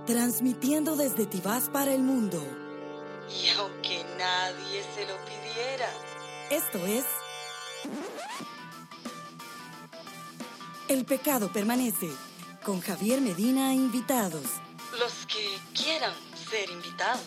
[0.06, 2.38] Transmitiendo desde Tibás para el mundo.
[3.30, 5.88] Y aunque nadie se lo pidiera.
[6.50, 7.06] Esto es.
[10.88, 12.10] El pecado permanece.
[12.62, 14.44] Con Javier Medina e invitados.
[14.98, 16.12] Los que quieran
[16.50, 17.22] ser invitados.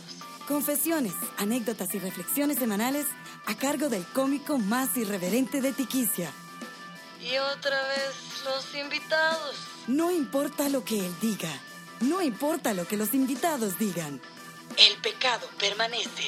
[0.47, 3.07] Confesiones, anécdotas y reflexiones semanales
[3.47, 6.31] a cargo del cómico más irreverente de Tiquicia.
[7.19, 9.55] Y otra vez los invitados.
[9.87, 11.49] No importa lo que él diga.
[12.01, 14.21] No importa lo que los invitados digan.
[14.77, 16.23] El pecado permanece.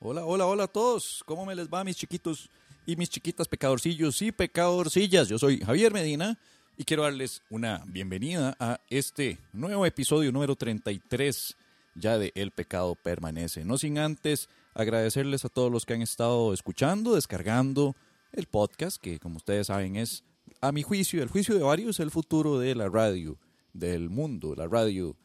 [0.00, 1.22] Hola, hola, hola a todos.
[1.24, 2.50] ¿Cómo me les va, mis chiquitos
[2.84, 5.28] y mis chiquitas pecadorcillos y pecadorcillas?
[5.28, 6.38] Yo soy Javier Medina
[6.76, 11.56] y quiero darles una bienvenida a este nuevo episodio número 33
[11.94, 13.64] ya de El pecado permanece.
[13.64, 17.94] No sin antes agradecerles a todos los que han estado escuchando, descargando
[18.32, 20.24] el podcast, que como ustedes saben es,
[20.60, 23.38] a mi juicio, el juicio de varios, el futuro de la radio,
[23.72, 25.16] del mundo, la radio.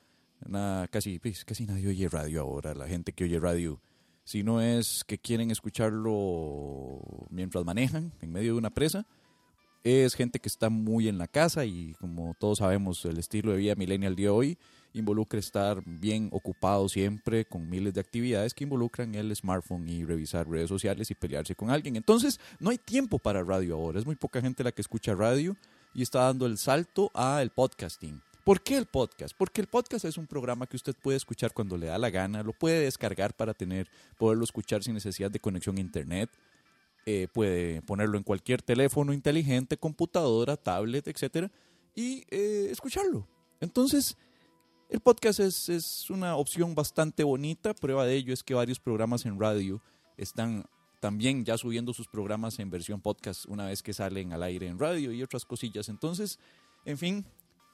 [0.89, 3.81] Casi, pues, casi nadie oye radio ahora, la gente que oye radio
[4.30, 6.99] si no es que quieren escucharlo
[7.31, 9.08] mientras manejan en medio de una presa,
[9.83, 13.58] es gente que está muy en la casa y como todos sabemos el estilo de
[13.58, 14.58] vida millennial de hoy
[14.94, 20.50] involucra estar bien ocupado siempre con miles de actividades que involucran el smartphone y revisar
[20.50, 21.95] redes sociales y pelearse con alguien.
[21.95, 25.55] Entonces no hay tiempo para radio ahora, es muy poca gente la que escucha radio
[25.94, 28.22] y está dando el salto al podcasting.
[28.44, 29.36] ¿Por qué el podcast?
[29.38, 32.42] Porque el podcast es un programa que usted puede escuchar cuando le da la gana,
[32.42, 36.32] lo puede descargar para tener, poderlo escuchar sin necesidad de conexión a internet,
[37.05, 41.52] eh, puede ponerlo en cualquier teléfono inteligente, computadora, tablet, etcétera,
[41.95, 43.28] y eh, escucharlo.
[43.60, 44.17] Entonces,
[44.89, 47.73] el podcast es, es una opción bastante bonita.
[47.73, 49.82] Prueba de ello es que varios programas en radio
[50.17, 50.66] están
[51.00, 54.78] también ya subiendo sus programas en versión podcast una vez que salen al aire en
[54.78, 55.89] radio y otras cosillas.
[55.89, 56.38] Entonces,
[56.86, 57.26] en fin,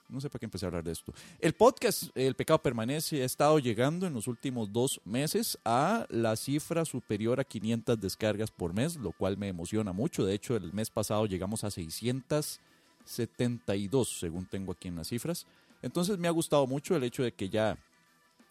[0.09, 1.11] no sé para qué empecé a hablar de esto.
[1.39, 6.35] El podcast El Pecado Permanece ha estado llegando en los últimos dos meses a la
[6.35, 10.23] cifra superior a 500 descargas por mes, lo cual me emociona mucho.
[10.25, 15.47] De hecho, el mes pasado llegamos a 672, según tengo aquí en las cifras.
[15.85, 17.77] Entonces me ha gustado mucho el hecho de que ya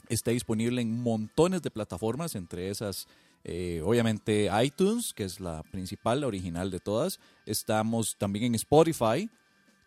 [0.09, 3.09] esté disponible en montones de plataformas, entre esas
[3.43, 7.19] eh, obviamente iTunes, que es la principal, la original de todas.
[7.45, 9.29] Estamos también en Spotify,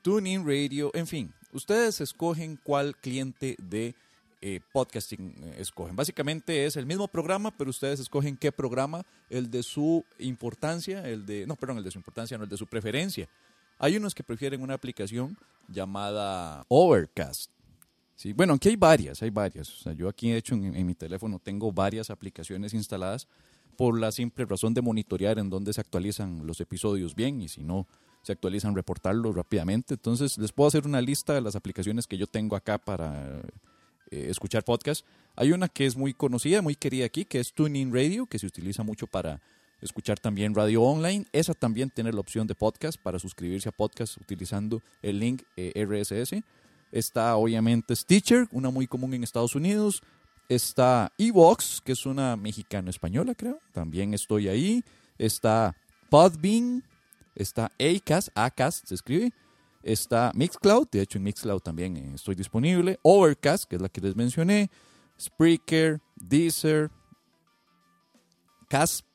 [0.02, 3.96] TuneIn Radio, en fin, ustedes escogen cuál cliente de
[4.42, 5.96] eh, podcasting eh, escogen.
[5.96, 11.26] Básicamente es el mismo programa, pero ustedes escogen qué programa, el de su importancia, el
[11.26, 13.30] de, no, perdón, el de su importancia, no, el de su preferencia.
[13.80, 15.38] Hay unos que prefieren una aplicación
[15.68, 17.52] llamada Overcast.
[18.16, 19.70] Sí, bueno, aquí hay varias, hay varias.
[19.70, 23.28] O sea, yo aquí, de hecho, en, mi teléfono tengo varias aplicaciones instaladas
[23.78, 27.64] por la simple razón de monitorear en dónde se actualizan los episodios bien y si
[27.64, 27.86] no,
[28.24, 29.94] se actualizan, reportarlos rápidamente.
[29.94, 33.40] Entonces, les puedo hacer una lista de las aplicaciones que yo tengo acá para
[34.10, 35.06] eh, escuchar podcast.
[35.36, 38.48] Hay una que es muy conocida, muy querida aquí, que es TuneIn Radio, que se
[38.48, 39.42] utiliza mucho para
[39.82, 41.26] escuchar también radio online.
[41.32, 45.86] Esa también tiene la opción de podcast para suscribirse a podcast utilizando el link eh,
[45.86, 46.44] RSS.
[46.92, 50.02] Está obviamente Stitcher, una muy común en Estados Unidos.
[50.50, 53.60] Está Evox, que es una mexicano-española, creo.
[53.74, 54.84] También estoy ahí.
[55.18, 55.76] Está
[56.10, 56.84] Podbean,
[57.36, 59.34] está Acast, Acast se escribe.
[59.84, 63.00] Está Mixcloud, de hecho en Mixcloud también eh, estoy disponible.
[63.04, 64.70] Overcast, que es la que les mencioné.
[65.20, 66.92] Spreaker, Deezer,
[68.70, 69.06] Cast,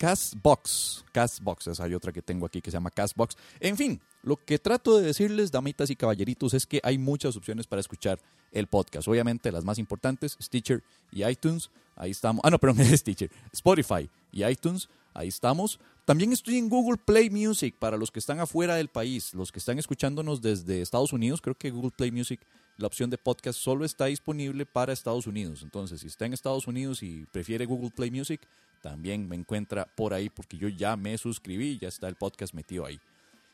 [0.00, 1.04] Castbox.
[1.12, 3.36] Castbox, esa hay otra que tengo aquí que se llama Castbox.
[3.60, 7.66] En fin, lo que trato de decirles, damitas y caballeritos, es que hay muchas opciones
[7.66, 8.18] para escuchar
[8.50, 9.06] el podcast.
[9.08, 10.82] Obviamente las más importantes, Stitcher
[11.12, 11.68] y iTunes.
[11.96, 12.40] Ahí estamos.
[12.42, 13.30] Ah, no, perdón, Stitcher.
[13.52, 14.88] Spotify y iTunes.
[15.12, 15.78] Ahí estamos.
[16.06, 19.58] También estoy en Google Play Music para los que están afuera del país, los que
[19.58, 21.42] están escuchándonos desde Estados Unidos.
[21.42, 22.40] Creo que Google Play Music,
[22.78, 25.60] la opción de podcast, solo está disponible para Estados Unidos.
[25.62, 28.40] Entonces, si está en Estados Unidos y prefiere Google Play Music,
[28.80, 32.86] también me encuentra por ahí porque yo ya me suscribí ya está el podcast metido
[32.86, 32.98] ahí.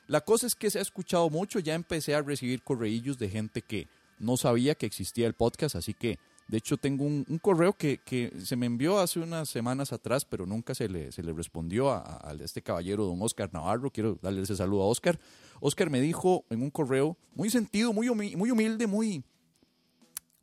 [0.06, 3.60] La cosa es que se ha escuchado mucho, ya empecé a recibir correillos de gente
[3.62, 3.88] que
[4.18, 6.18] no sabía que existía el podcast, así que
[6.48, 8.00] de hecho tengo un, correo que,
[8.42, 12.34] se me envió hace unas semanas atrás, pero nunca se le, se le respondió a,
[12.40, 15.18] este caballero, don Oscar Navarro, quiero darle ese saludo a Oscar.
[15.60, 19.24] Oscar me dijo en un correo muy sentido, muy, muy humilde, muy,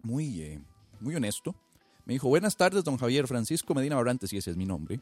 [0.01, 0.61] muy, eh,
[0.99, 1.55] muy honesto,
[2.05, 4.99] me dijo, buenas tardes, don Javier Francisco Medina Barrantes, y ese es mi nombre.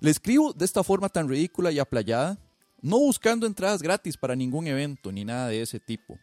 [0.00, 2.38] Le escribo de esta forma tan ridícula y aplayada,
[2.82, 6.18] no buscando entradas gratis para ningún evento ni nada de ese tipo.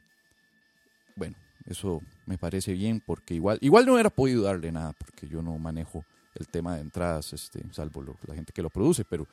[1.16, 1.36] Bueno,
[1.66, 5.58] eso me parece bien porque igual, igual no hubiera podido darle nada porque yo no
[5.58, 6.06] manejo
[6.36, 9.28] el tema de entradas, este, salvo la gente que lo produce, pero...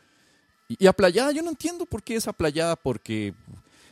[0.69, 3.35] Y, y aplayada, yo no entiendo por qué es aplayada, porque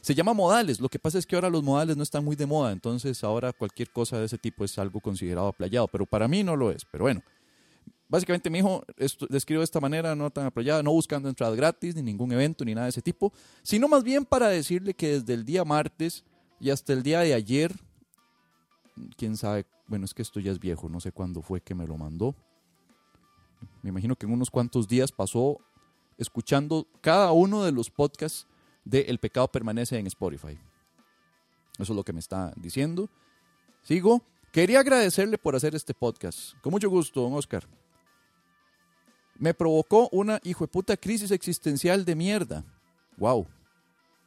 [0.00, 0.80] se llama modales.
[0.80, 3.52] Lo que pasa es que ahora los modales no están muy de moda, entonces ahora
[3.52, 6.84] cualquier cosa de ese tipo es algo considerado aplayado, pero para mí no lo es.
[6.84, 7.22] Pero bueno,
[8.08, 8.84] básicamente mi hijo
[9.28, 12.74] describo de esta manera, no tan aplayada, no buscando entradas gratis, ni ningún evento, ni
[12.74, 13.32] nada de ese tipo,
[13.62, 16.24] sino más bien para decirle que desde el día martes
[16.58, 17.74] y hasta el día de ayer,
[19.16, 21.86] quién sabe, bueno, es que esto ya es viejo, no sé cuándo fue que me
[21.86, 22.34] lo mandó.
[23.82, 25.58] Me imagino que en unos cuantos días pasó
[26.18, 28.46] escuchando cada uno de los podcasts
[28.84, 30.58] de El pecado permanece en Spotify.
[31.78, 33.08] Eso es lo que me está diciendo.
[33.82, 34.22] Sigo.
[34.52, 36.58] Quería agradecerle por hacer este podcast.
[36.60, 37.68] Con mucho gusto, don Oscar.
[39.38, 42.64] Me provocó una hijo puta crisis existencial de mierda.
[43.16, 43.46] Wow.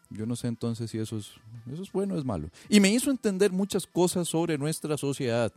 [0.09, 1.31] Yo no sé entonces si eso es,
[1.71, 2.49] eso es bueno o es malo.
[2.69, 5.51] Y me hizo entender muchas cosas sobre nuestra sociedad.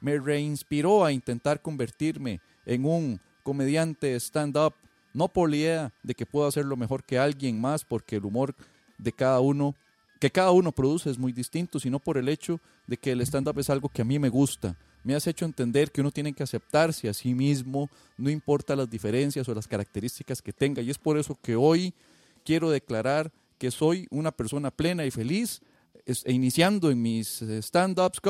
[0.00, 4.74] Me reinspiró a intentar convertirme en un comediante stand-up
[5.18, 8.54] no por la idea de que puedo hacerlo mejor que alguien más, porque el humor
[8.98, 9.74] de cada uno,
[10.20, 13.58] que cada uno produce es muy distinto, sino por el hecho de que el stand-up
[13.58, 14.76] es algo que a mí me gusta.
[15.02, 18.88] Me has hecho entender que uno tiene que aceptarse a sí mismo, no importa las
[18.88, 20.82] diferencias o las características que tenga.
[20.82, 21.92] Y es por eso que hoy
[22.44, 25.60] quiero declarar que soy una persona plena y feliz,
[26.06, 28.20] e iniciando en mis eh, stand-ups,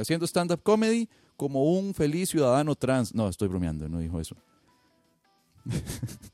[0.00, 3.14] haciendo stand-up comedy como un feliz ciudadano trans.
[3.14, 4.36] No, estoy bromeando, no dijo eso.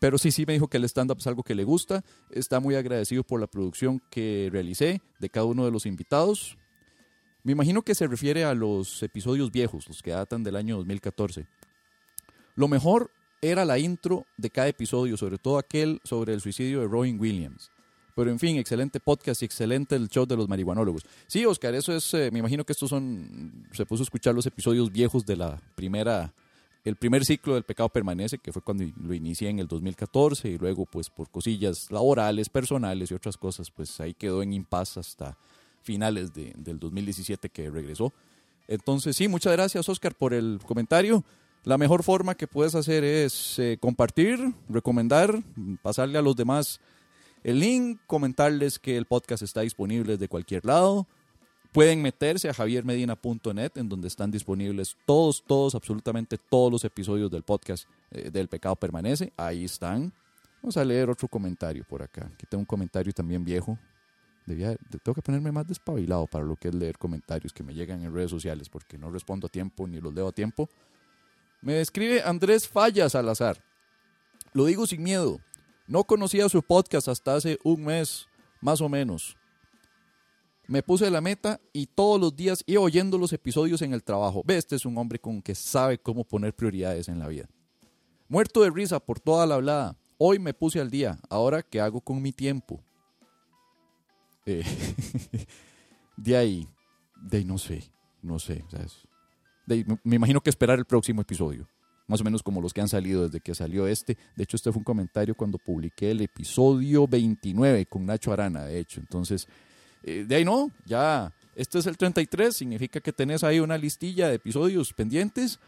[0.00, 2.04] Pero sí, sí me dijo que el stand-up es algo que le gusta.
[2.30, 6.58] Está muy agradecido por la producción que realicé de cada uno de los invitados.
[7.42, 11.46] Me imagino que se refiere a los episodios viejos, los que datan del año 2014.
[12.54, 13.10] Lo mejor
[13.40, 17.70] era la intro de cada episodio, sobre todo aquel sobre el suicidio de Robin Williams.
[18.14, 21.04] Pero en fin, excelente podcast y excelente el show de los marihuanólogos.
[21.26, 24.46] Sí, Oscar, eso es, eh, me imagino que estos son, se puso a escuchar los
[24.46, 26.32] episodios viejos de la primera
[26.84, 30.58] el primer ciclo del pecado permanece, que fue cuando lo inicié en el 2014 y
[30.58, 35.36] luego pues por cosillas laborales, personales y otras cosas, pues ahí quedó en impas hasta
[35.82, 38.12] finales del 2017 que regresó.
[38.68, 41.24] Entonces sí, muchas gracias Oscar por el comentario.
[41.64, 44.38] La mejor forma que puedes hacer es eh, compartir,
[44.68, 45.42] recomendar,
[45.80, 46.80] pasarle a los demás
[47.42, 51.06] el link, comentarles que el podcast está disponible desde cualquier lado.
[51.74, 57.42] Pueden meterse a javiermedina.net en donde están disponibles todos, todos, absolutamente todos los episodios del
[57.42, 59.32] podcast eh, del pecado permanece.
[59.36, 60.12] Ahí están.
[60.62, 62.30] Vamos a leer otro comentario por acá.
[62.32, 63.76] Aquí tengo un comentario también viejo.
[64.46, 68.14] Tengo que ponerme más despabilado para lo que es leer comentarios que me llegan en
[68.14, 70.68] redes sociales porque no respondo a tiempo ni los leo a tiempo.
[71.60, 73.56] Me describe Andrés Fallas Salazar.
[74.52, 75.40] Lo digo sin miedo.
[75.88, 78.28] No conocía su podcast hasta hace un mes,
[78.60, 79.36] más o menos.
[80.66, 84.42] Me puse la meta y todos los días iba oyendo los episodios en el trabajo.
[84.44, 87.48] Ve, este es un hombre con que sabe cómo poner prioridades en la vida.
[88.28, 89.96] Muerto de risa por toda la hablada.
[90.16, 91.18] Hoy me puse al día.
[91.28, 92.82] Ahora, ¿qué hago con mi tiempo?
[94.46, 94.64] Eh,
[96.16, 96.68] de ahí,
[97.22, 97.90] de ahí no sé,
[98.22, 98.64] no sé.
[100.02, 101.68] me imagino que esperar el próximo episodio.
[102.06, 104.16] Más o menos como los que han salido desde que salió este.
[104.36, 108.78] De hecho, este fue un comentario cuando publiqué el episodio 29 con Nacho Arana, de
[108.78, 109.00] hecho.
[109.00, 109.48] Entonces,
[110.06, 114.28] eh, de ahí no, ya, este es el 33, significa que tenés ahí una listilla
[114.28, 115.58] de episodios pendientes.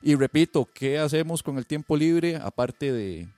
[0.00, 2.36] Y repito, ¿qué hacemos con el tiempo libre?
[2.36, 3.28] Aparte de,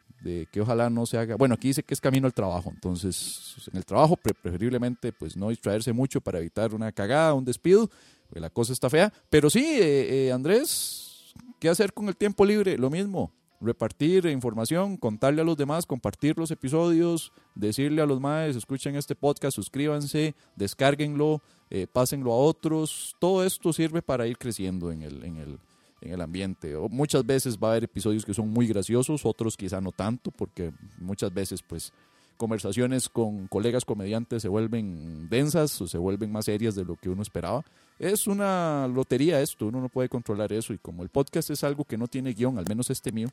[0.51, 1.37] que ojalá no se haga.
[1.37, 5.51] Bueno, aquí dice que es camino al trabajo, entonces en el trabajo preferiblemente pues no
[5.51, 7.91] distraerse mucho para evitar una cagada, un despido,
[8.29, 9.13] porque la cosa está fea.
[9.29, 12.79] Pero sí, eh, eh, Andrés, ¿qué hacer con el tiempo libre?
[12.79, 18.55] Lo mismo, repartir información, contarle a los demás, compartir los episodios, decirle a los más,
[18.57, 23.17] escuchen este podcast, suscríbanse, descárguenlo, eh, pásenlo a otros.
[23.19, 25.59] Todo esto sirve para ir creciendo en el, en el,
[26.01, 26.77] en el ambiente.
[26.77, 30.31] O muchas veces va a haber episodios que son muy graciosos, otros quizá no tanto,
[30.31, 31.93] porque muchas veces pues
[32.37, 37.09] conversaciones con colegas comediantes se vuelven densas o se vuelven más serias de lo que
[37.09, 37.65] uno esperaba.
[37.99, 41.85] Es una lotería esto, uno no puede controlar eso y como el podcast es algo
[41.85, 43.29] que no tiene guion, al menos este mío,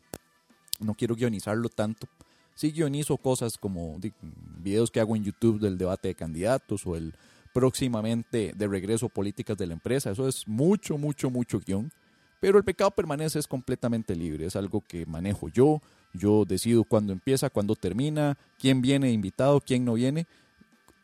[0.79, 2.07] no quiero guionizarlo tanto.
[2.55, 3.97] Sí guionizo cosas como
[4.57, 7.13] videos que hago en YouTube del debate de candidatos o el
[7.53, 10.11] próximamente de regreso políticas de la empresa.
[10.11, 11.91] Eso es mucho, mucho, mucho guion.
[12.39, 15.79] Pero el pecado permanece es completamente libre, es algo que manejo yo,
[16.13, 20.27] yo decido cuándo empieza, cuándo termina, quién viene invitado, quién no viene.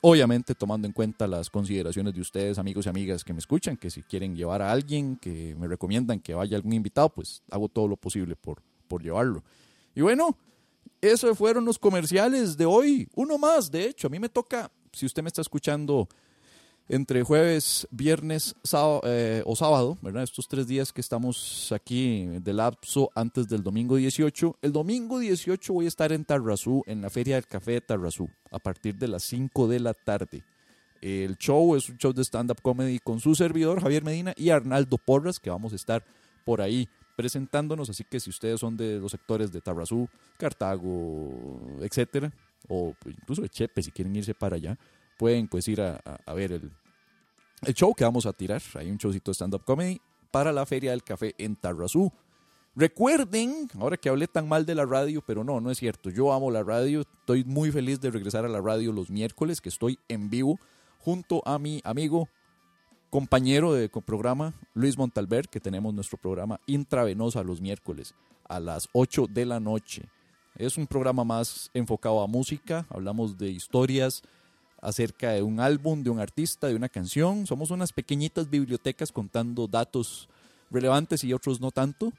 [0.02, 3.90] Obviamente tomando en cuenta las consideraciones de ustedes, amigos y amigas que me escuchan, que
[3.90, 7.88] si quieren llevar a alguien, que me recomiendan que vaya algún invitado, pues hago todo
[7.88, 9.44] lo posible por, por llevarlo.
[9.96, 10.38] Y bueno,
[11.02, 13.08] esos fueron los comerciales de hoy.
[13.16, 16.08] Uno más, de hecho, a mí me toca, si usted me está escuchando
[16.90, 18.56] entre jueves, viernes
[19.04, 20.24] eh, o sábado, ¿verdad?
[20.24, 24.58] Estos tres días que estamos aquí de lapso antes del domingo 18.
[24.62, 28.30] El domingo 18 voy a estar en Tarrazú, en la Feria del Café de Tarrazú,
[28.52, 30.44] a partir de las 5 de la tarde.
[31.02, 34.98] El show es un show de stand-up comedy con su servidor, Javier Medina, y Arnaldo
[34.98, 36.04] Porras, que vamos a estar
[36.46, 37.90] por ahí presentándonos.
[37.90, 42.32] Así que si ustedes son de los sectores de Tarrazú, Cartago, etcétera,
[42.68, 44.78] o incluso de Chepe, si quieren irse para allá,
[45.18, 46.02] pueden pues ir a,
[46.34, 46.72] ver el,
[47.66, 48.62] el, show que vamos a tirar.
[48.76, 50.00] Hay un showcito de stand-up comedy
[50.32, 52.12] para la Feria del Café en Tarrazú.
[52.76, 56.12] Recuerden, ahora que hablé tan mal de la radio, pero no, no es cierto.
[56.12, 57.02] Yo amo la radio.
[57.02, 60.60] Estoy muy feliz de regresar a la radio los miércoles, que estoy en vivo
[61.00, 62.30] junto a mi amigo,
[63.10, 68.14] compañero de programa, Luis Montalver, que tenemos nuestro programa Intravenosa los miércoles
[68.48, 70.04] a las 8 de la noche.
[70.56, 74.22] Es un programa más enfocado a música, hablamos de historias,
[74.82, 77.48] acerca de un álbum, de un artista, de una canción.
[77.48, 80.30] Somos unas pequeñitas bibliotecas contando datos
[80.70, 82.14] relevantes y otros no tanto.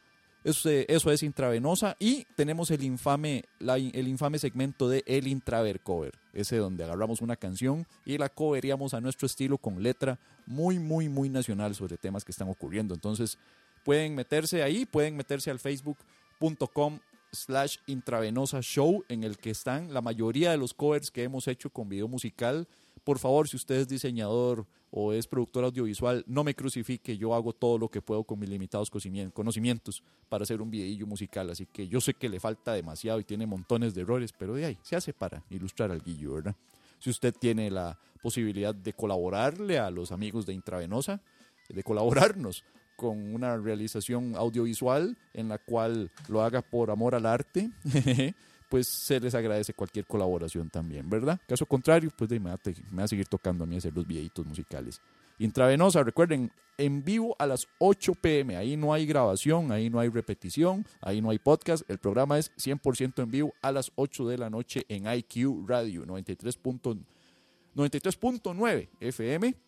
[0.44, 6.14] Eso, eso es intravenosa y tenemos el infame, el infame segmento de El Intraver Cover,
[6.32, 11.08] ese donde agarramos una canción y la coveríamos a nuestro estilo con letra muy, muy,
[11.08, 12.94] muy nacional sobre temas que están ocurriendo.
[12.94, 13.36] Entonces
[13.84, 17.00] pueden meterse ahí, pueden meterse al facebook.com
[17.32, 21.70] slash intravenosa show en el que están la mayoría de los covers que hemos hecho
[21.70, 22.66] con video musical.
[23.04, 27.52] Por favor, si usted es diseñador o es productor audiovisual, no me crucifique, yo hago
[27.52, 28.90] todo lo que puedo con mis limitados
[29.32, 33.24] conocimientos para hacer un videillo musical, así que yo sé que le falta demasiado y
[33.24, 36.56] tiene montones de errores, pero de ahí se hace para ilustrar al guillo, ¿verdad?
[36.98, 41.20] Si usted tiene la posibilidad de colaborarle a los amigos de Intravenosa,
[41.68, 42.64] de colaborarnos
[42.98, 47.70] con una realización audiovisual en la cual lo haga por amor al arte,
[48.68, 51.40] pues se les agradece cualquier colaboración también, ¿verdad?
[51.46, 52.58] Caso contrario, pues me, va
[53.04, 55.00] a, seguir tocando a mí hacer los videitos musicales.
[55.38, 60.08] Intravenosa, recuerden, en vivo a las 8 pm, ahí no hay grabación, ahí no hay
[60.08, 64.38] repetición, ahí no hay podcast, el programa es 100% en vivo a las 8 de
[64.38, 69.67] la noche en IQ Radio 93.9 FM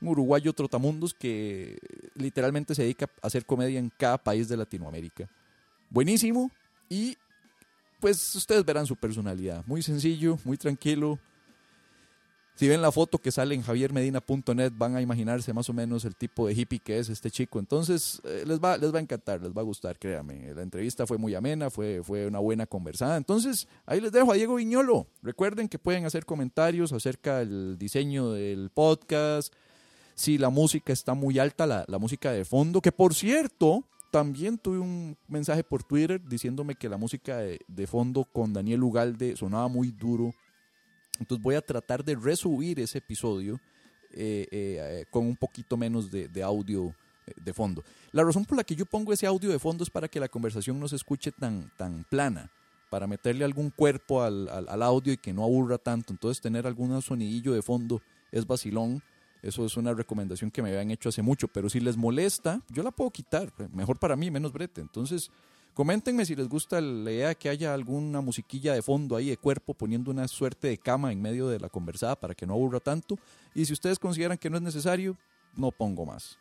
[0.00, 1.78] Un uruguayo trotamundos que
[2.16, 5.30] literalmente se dedica a hacer comedia en cada país de Latinoamérica.
[5.88, 6.50] Buenísimo
[6.88, 7.16] y
[8.00, 9.62] pues ustedes verán su personalidad.
[9.64, 11.20] Muy sencillo, muy tranquilo,
[12.54, 16.14] si ven la foto que sale en javiermedina.net van a imaginarse más o menos el
[16.14, 17.58] tipo de hippie que es este chico.
[17.58, 20.52] Entonces eh, les, va, les va a encantar, les va a gustar, créanme.
[20.54, 23.16] La entrevista fue muy amena, fue, fue una buena conversada.
[23.16, 25.06] Entonces ahí les dejo a Diego Viñolo.
[25.22, 29.52] Recuerden que pueden hacer comentarios acerca del diseño del podcast,
[30.14, 34.58] si la música está muy alta, la, la música de fondo, que por cierto, también
[34.58, 39.36] tuve un mensaje por Twitter diciéndome que la música de, de fondo con Daniel Ugalde
[39.36, 40.34] sonaba muy duro
[41.18, 43.60] entonces voy a tratar de resubir ese episodio
[44.14, 46.94] eh, eh, con un poquito menos de, audio
[47.26, 47.82] eh, de fondo.
[48.12, 50.28] La razón por la que yo pongo ese audio de fondo es para que la
[50.28, 52.50] conversación no se escuche tan, tan plana,
[52.90, 56.12] para meterle algún cuerpo al, audio y que no aburra tanto.
[56.12, 59.02] Entonces tener algún sonidillo de fondo es vacilón.
[59.40, 62.82] Eso es una recomendación que me habían hecho hace mucho, pero si les molesta, yo
[62.82, 63.50] la puedo quitar.
[63.72, 64.80] Mejor para mí, menos brete.
[64.82, 65.30] Entonces,
[65.74, 69.38] Coméntenme si les gusta la idea de que haya alguna musiquilla de fondo ahí de
[69.38, 72.78] cuerpo poniendo una suerte de cama en medio de la conversada para que no aburra
[72.78, 73.18] tanto.
[73.54, 75.16] Y si ustedes consideran que no es necesario,
[75.56, 76.38] no pongo más.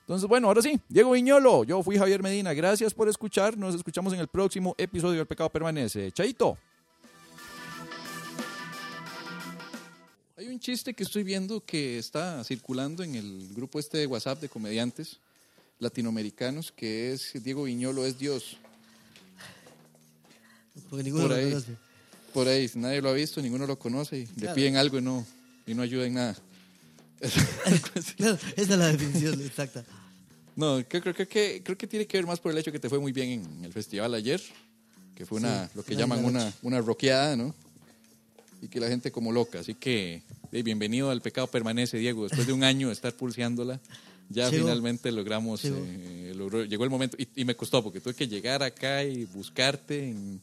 [0.00, 4.14] Entonces, bueno, ahora sí, Diego Viñolo, yo fui Javier Medina, gracias por escuchar, nos escuchamos
[4.14, 6.10] en el próximo episodio del Pecado Permanece.
[6.10, 6.56] Chaito.
[10.38, 14.40] Hay un chiste que estoy viendo que está circulando en el grupo este de WhatsApp
[14.40, 15.20] de comediantes
[15.80, 18.58] latinoamericanos que es Diego Viñolo es Dios.
[20.88, 21.48] Porque ninguno Por lo ahí.
[21.50, 21.76] conoce.
[22.32, 24.54] Por ahí, nadie lo ha visto, ninguno lo conoce y le Claro.
[24.54, 25.26] piden algo y no,
[25.66, 26.36] y no ayuda en nada.
[28.16, 29.84] Claro, esa es la definición exacta.
[30.56, 32.78] No, creo, creo, creo que, creo que tiene que ver más por el hecho que
[32.78, 34.40] te fue muy bien en el festival ayer,
[35.14, 37.54] que fue una, Sí, lo que llaman una, una rockeada, ¿no?
[38.62, 39.60] Y que la gente como loca.
[39.60, 40.22] Así que
[40.52, 42.24] eh, bienvenido al Pecado Permanece, Diego.
[42.24, 43.80] Después de un año de estar pulseándola,
[44.28, 44.64] ya Llegó.
[44.66, 45.78] finalmente logramos, Llegó.
[45.82, 47.16] eh, logró- llegó el momento.
[47.18, 50.40] Y, y me costó porque tuve que llegar acá y buscarte en,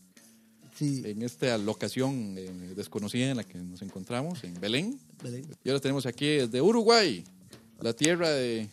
[0.77, 4.99] Sí, en esta locación eh, desconocida en la que nos encontramos, en Belén.
[5.23, 5.45] Belén.
[5.63, 7.23] Y ahora tenemos aquí desde Uruguay,
[7.81, 8.67] la tierra de,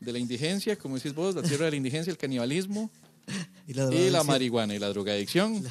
[0.00, 2.90] de la indigencia, como decís vos, la tierra de la indigencia, el canibalismo
[3.68, 5.62] Y la, y la marihuana y la drogadicción.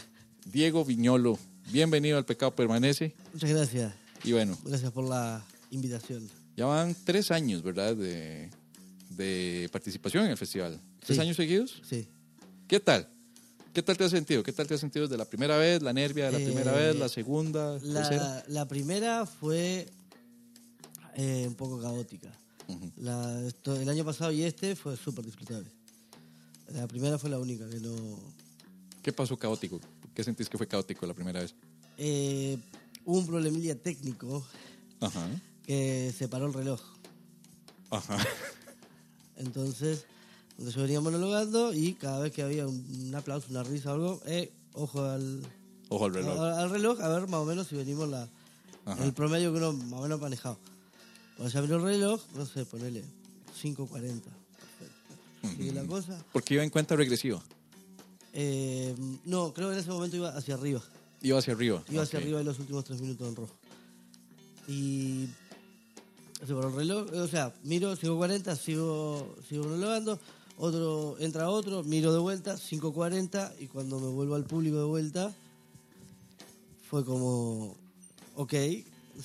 [0.45, 1.37] Diego Viñolo,
[1.71, 3.13] bienvenido al Pecado Permanece.
[3.33, 3.93] Muchas gracias.
[4.23, 6.29] Y bueno, Gracias por la invitación.
[6.57, 8.49] ya van tres años, ¿verdad?, de,
[9.09, 10.79] de participación en el festival.
[10.99, 11.21] ¿Tres Sí.
[11.21, 11.81] años seguidos?
[11.87, 12.07] Sí.
[12.67, 13.09] ¿Qué tal?
[13.73, 14.43] ¿Qué tal te has sentido?
[14.43, 16.71] ¿Qué tal te has sentido desde la primera vez, la nervia de la Eh, primera
[16.73, 18.17] vez, la segunda, tercera?
[18.17, 19.87] La, la primera fue
[21.15, 22.29] eh, un poco caótica.
[22.67, 22.91] Ujú.
[22.97, 25.69] La- esto- el año pasado y este fue súper disfrutable.
[26.73, 28.19] La primera fue la única que no...
[29.01, 29.79] ¿Qué pasó caótico?
[30.13, 31.55] ¿Qué sentís que fue caótico la primera vez?
[31.97, 32.57] Eh,
[33.05, 34.45] hubo un problemilla técnico
[34.99, 35.27] Ajá.
[35.65, 36.81] que se paró el reloj.
[37.89, 38.17] Ajá.
[39.37, 40.05] Entonces,
[40.61, 43.95] entonces yo venía monologando y cada vez que había un, un aplauso, una risa o
[43.95, 45.41] algo, eh, ojo al,
[45.89, 46.39] Ojo al reloj.
[46.39, 48.29] al, al reloj, a ver más o menos si venimos la,
[48.85, 49.03] Ajá.
[49.03, 50.57] el promedio que uno más o menos ha manejado.
[51.35, 53.03] Cuando ya miró el reloj, no sé, ponele
[53.59, 54.21] 5.40.
[55.57, 56.23] Sigue la cosa.
[56.31, 57.41] Porque iba en cuenta regresiva.
[58.33, 60.81] Eh, no, creo que en ese momento iba hacia arriba.
[61.23, 61.83] Iba hacia arriba.
[61.89, 63.53] Iba hacia arriba en los últimos tres minutos en rojo.
[64.67, 65.25] Y
[66.45, 70.19] se paró el reloj, o sea, miro, sigo 40, sigo, sigo monologando,
[70.63, 75.33] otro, entra otro, miro de vuelta, 5.40, y cuando me vuelvo al público de vuelta,
[76.89, 77.75] fue como,
[78.35, 78.53] ok,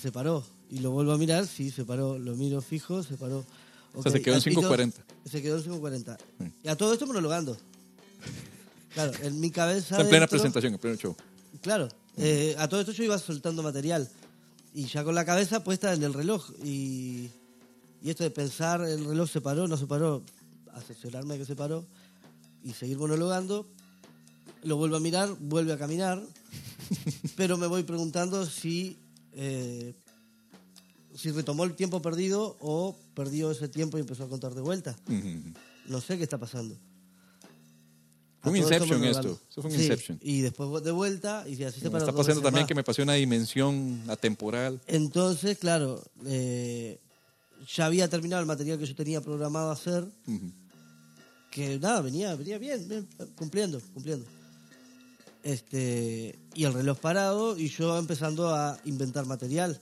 [0.00, 0.42] se paró.
[0.70, 3.44] Y lo vuelvo a mirar, sí, se paró, lo miro fijo, se paró.
[3.94, 4.92] O sea, se quedó en Y todo- 5.40.
[5.30, 6.16] Se quedó en 5.40.
[6.38, 6.52] Sí.
[6.64, 7.56] Y a todo esto monologando.
[8.94, 9.96] Claro, en mi cabeza...
[10.00, 11.14] En plena dentro- presentación, en pleno show.
[11.60, 14.08] Claro, eh, a todo esto yo iba soltando material
[14.74, 17.28] y ya con la cabeza puesta en el reloj y,
[18.02, 20.22] y esto de pensar el reloj se paró, no se paró,
[20.76, 21.84] asesorarme de que se paró
[22.62, 23.66] y seguir monologando,
[24.62, 26.22] lo vuelvo a mirar, vuelve a caminar,
[27.36, 28.96] pero me voy preguntando si,
[29.32, 29.94] eh,
[31.14, 34.96] si retomó el tiempo perdido o perdió ese tiempo y empezó a contar de vuelta.
[35.86, 36.76] No sé qué está pasando.
[38.42, 39.40] Fue un esto Inception esto.
[39.50, 40.18] Eso fue un Sí, Inception.
[40.22, 42.68] Y después de vuelta y así se Me está pasando también más.
[42.68, 44.80] que me pasó una dimensión atemporal.
[44.86, 47.00] Entonces, claro, eh,
[47.74, 50.52] ya había terminado el material que yo tenía programado hacer, Ujú.
[51.56, 54.26] Que nada, venía, venía bien, bien, cumpliendo, cumpliendo.
[55.42, 59.80] Este, y el reloj parado y yo empezando a inventar material.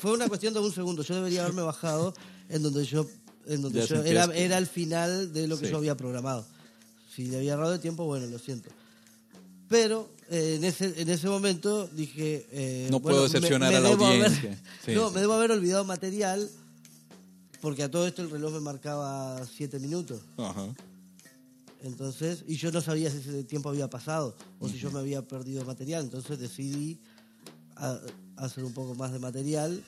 [0.00, 2.14] Fue una cuestión de un segundo, yo debería haberme bajado
[2.48, 3.06] en donde yo,
[3.46, 5.72] en donde yo era, que- era el final de lo que Sí.
[5.72, 6.46] yo había programado.
[7.14, 8.70] Si le había errado de tiempo, bueno, lo siento.
[9.68, 12.46] Pero eh, en, ese, en ese momento dije...
[12.52, 14.58] eh, No bueno, puedo decepcionar a la debo haber- audiencia.
[14.86, 15.14] Sí, no, sí.
[15.14, 16.48] me debo haber olvidado material
[17.60, 20.20] porque a todo esto el reloj me marcaba siete minutos.
[20.38, 20.66] Ajá.
[21.82, 25.22] Entonces, y yo no sabía si ese tiempo había pasado o si yo me había
[25.26, 26.02] perdido material.
[26.04, 26.98] Entonces decidí
[27.76, 28.00] a-
[28.36, 29.82] hacer un poco más de material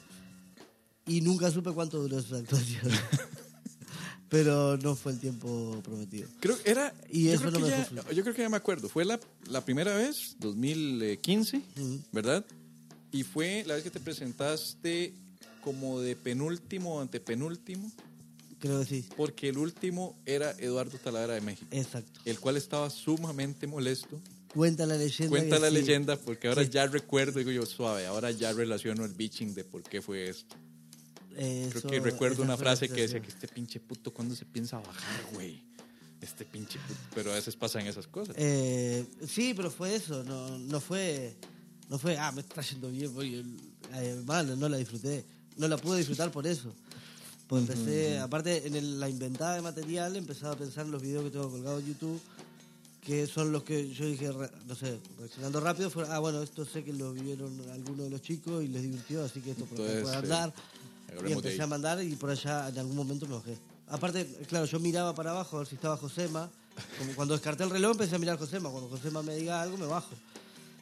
[1.06, 2.90] y nunca supe cuánto duró esa actuación.
[4.28, 6.26] Pero no fue el tiempo prometido.
[6.40, 6.94] Creo que era.
[7.10, 8.88] Y eso no me ya, yo creo que ya me acuerdo.
[8.88, 12.00] Fue la, la primera vez, 2015, Ujú.
[12.12, 12.42] ¿verdad?
[13.10, 15.12] Y fue la vez que te presentaste
[15.62, 17.90] como de penúltimo o antepenúltimo,
[18.58, 19.08] Creo que sí.
[19.16, 22.20] porque el último era Eduardo Talavera de México, Exacto.
[22.24, 24.20] el cual estaba sumamente molesto.
[24.54, 25.30] Cuenta la leyenda.
[25.30, 25.74] Cuenta la sí.
[25.74, 26.68] leyenda, porque ahora Sí.
[26.70, 30.54] ya recuerdo, digo yo, suave, ahora ya relaciono el bitching de por qué fue esto.
[31.34, 35.24] Creo que recuerdo una frase que decía que este pinche puto, ¿cuándo se piensa bajar,
[35.32, 35.62] güey?
[36.20, 37.00] Este pinche puto.
[37.14, 38.36] Pero a veces pasan esas cosas.
[38.38, 41.34] Eh, sí, pero fue eso, no, no fue,
[41.88, 43.42] no fue, ah, me está yendo bien, voy,
[43.94, 45.24] eh, mal, no la disfruté,
[45.56, 46.72] no la pude disfrutar por eso.
[47.48, 51.24] Pues empecé, aparte en el- la inventada de material, empezaba a pensar en los videos
[51.24, 52.20] que tengo colgados en YouTube
[53.04, 56.64] que son los que yo dije, re- no sé, reaccionando rápido, fue, ah, bueno, esto
[56.64, 59.76] sé que lo vivieron algunos de los chicos y les divirtió, así que esto por
[59.80, 60.12] Entonces, puede
[61.28, 63.58] y empecé a mandar y por allá en algún momento me bajé.
[63.88, 66.48] Aparte, claro, yo miraba para abajo a ver si estaba Josema.
[66.96, 68.70] Como cuando descarté el reloj empecé a mirar a Josema.
[68.70, 70.14] Cuando Josema me diga algo, me bajo.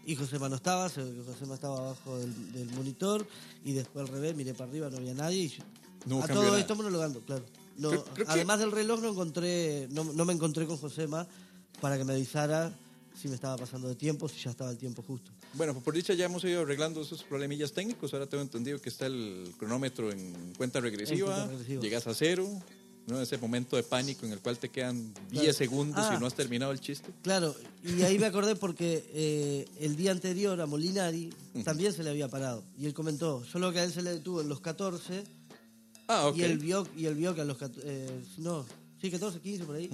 [0.07, 3.27] Y Josema no estaba, Josema estaba abajo del, del monitor
[3.65, 5.43] y después al revés, miré para arriba, no había nadie.
[5.45, 5.63] Y yo-
[6.07, 6.59] No a todo nada.
[6.61, 7.45] esto monologando, claro.
[7.77, 11.27] No, Creo- creo que- además del reloj no encontré, no, no me encontré con Josema
[11.81, 12.73] para que me avisara
[13.21, 15.31] si me estaba pasando de tiempo, si ya estaba el tiempo justo.
[15.55, 18.13] Bueno, pues por dicha ya hemos ido arreglando esos problemillas técnicos.
[18.15, 21.29] Ahora tengo entendido que está el cronómetro en cuenta regresiva.
[21.29, 21.83] En cuenta regresiva.
[21.83, 22.49] Llegas a cero.
[23.11, 23.20] ¿No?
[23.20, 26.14] Ese momento de pánico en el cual te quedan 10 segundos Ah.
[26.16, 27.11] y no has terminado el chiste.
[27.23, 31.31] Claro, y ahí me acordé porque eh, el día anterior a Molinari
[31.64, 32.62] también se le había parado.
[32.79, 35.25] Y él comentó, solo que a él se le detuvo en los 14
[36.09, 36.37] Ah, ok.
[36.38, 37.57] y él vio, y él vio que a los...
[37.59, 38.64] cat- eh, no,
[39.01, 39.88] sí, 14, 15 por ahí.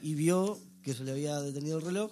[0.00, 2.10] Y vio que se le había detenido el reloj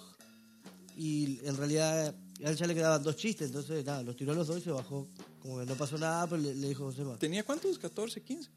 [0.97, 4.35] y en realidad a él ya le quedaban dos chistes, entonces nada, los tiró a
[4.35, 5.07] los dos y se bajó.
[5.41, 7.17] Como que no pasó nada, pero le, le dijo José más.
[7.19, 7.79] ¿Tenía cuántos?
[7.81, 8.49] ¿14, 15?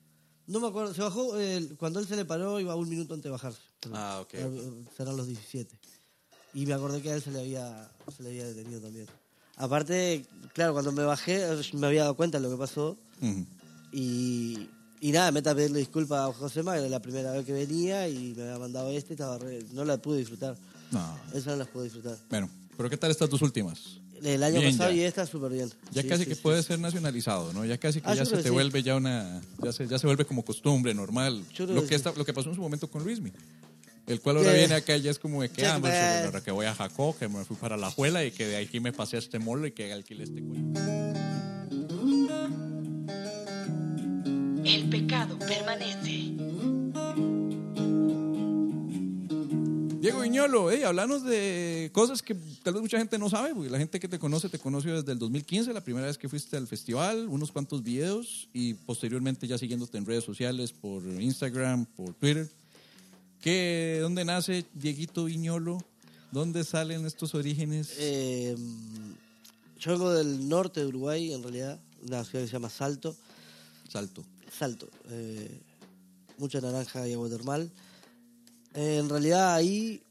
[0.46, 3.24] No me acuerdo, se bajó, eh, cuando él se le paró iba un minuto antes
[3.24, 3.60] de bajarse.
[3.92, 4.34] Ah, ok,
[4.96, 5.78] Serán los 17.
[6.54, 9.06] Y me acordé que a él se le había, se le había detenido también.
[9.56, 13.46] Aparte, claro, cuando me bajé me había dado cuenta de lo que pasó Ujú.
[13.92, 14.68] y,
[15.00, 18.08] y nada, me a pedirle disculpas a José que era la primera vez que venía
[18.08, 20.56] y me había mandado este estaba re- no la pude disfrutar.
[20.90, 21.18] No.
[21.30, 22.18] Esas no las pude disfrutar.
[22.30, 23.98] Bueno, pero ¿qué tal estas dos últimas?
[24.22, 24.96] El año Bien, pasado ya.
[24.96, 25.70] y esta súper bien.
[25.92, 26.40] Ya Sí, casi sí, que sí.
[26.42, 27.64] puede ser nacionalizado, ¿no?
[27.64, 29.42] Ya casi que Ah, ya se te vuelve ya una...
[29.62, 31.44] Ya se, ya se vuelve como costumbre, normal.
[31.58, 33.32] Lo que que, lo que pasó en su momento con Luismi.
[34.06, 36.66] El cual ahora viene acá y ya es como de que, ah, pues, que- voy
[36.66, 39.18] a Jacó, que me fui para la Juela y que de aquí me pasé a
[39.18, 40.64] este molo y que alquilé este cuello.
[44.64, 46.32] El pecado permanece.
[50.24, 54.00] Viñolo, hey, hablanos de cosas que tal vez mucha gente no sabe, porque la gente
[54.00, 57.28] que te conoce te conoció desde el 2015, la primera vez que fuiste al festival,
[57.28, 62.48] unos cuantos videos y posteriormente ya siguiéndote en redes sociales, por Instagram, por Twitter.
[63.42, 65.84] ¿Qué, ¿Dónde nace Dieguito Viñolo?
[66.32, 67.92] ¿Dónde salen estos orígenes?
[67.98, 68.56] Eh,
[69.78, 73.14] yo vengo del norte de Uruguay, en realidad, una ciudad que se llama Salto.
[73.90, 74.24] Salto.
[74.50, 74.88] Salto.
[75.10, 75.60] eh,
[76.38, 77.70] mucha naranja y agua termal.
[78.74, 80.02] Eh, en realidad ahí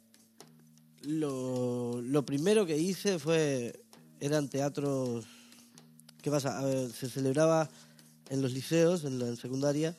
[1.04, 3.74] lo, lo primero que hice fue,
[4.20, 5.26] eran teatros,
[6.22, 6.60] ¿qué pasa?
[6.60, 7.70] A ver, se celebraba
[8.30, 9.96] en los liceos, en la en secundaria,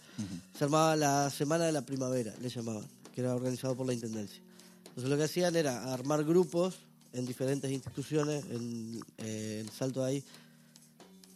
[0.57, 4.41] se armaba la Semana de la Primavera, le llamaban, que era organizado por la Intendencia.
[4.87, 6.77] Entonces lo que hacían era armar grupos
[7.13, 10.25] en diferentes instituciones, en, eh, en Salto hay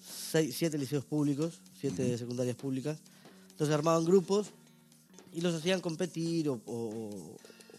[0.03, 2.99] seis, siete liceos públicos, siete secundarias públicas.
[3.51, 4.49] Entonces armaban grupos
[5.33, 6.59] y los hacían competir o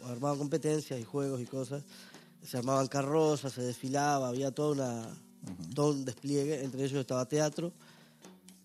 [0.05, 1.83] armaban competencias y juegos y cosas.
[2.45, 5.17] Se armaban carrozas, se desfilaba, había toda una,
[5.75, 6.63] todo un despliegue.
[6.63, 7.71] Entre ellos estaba teatro.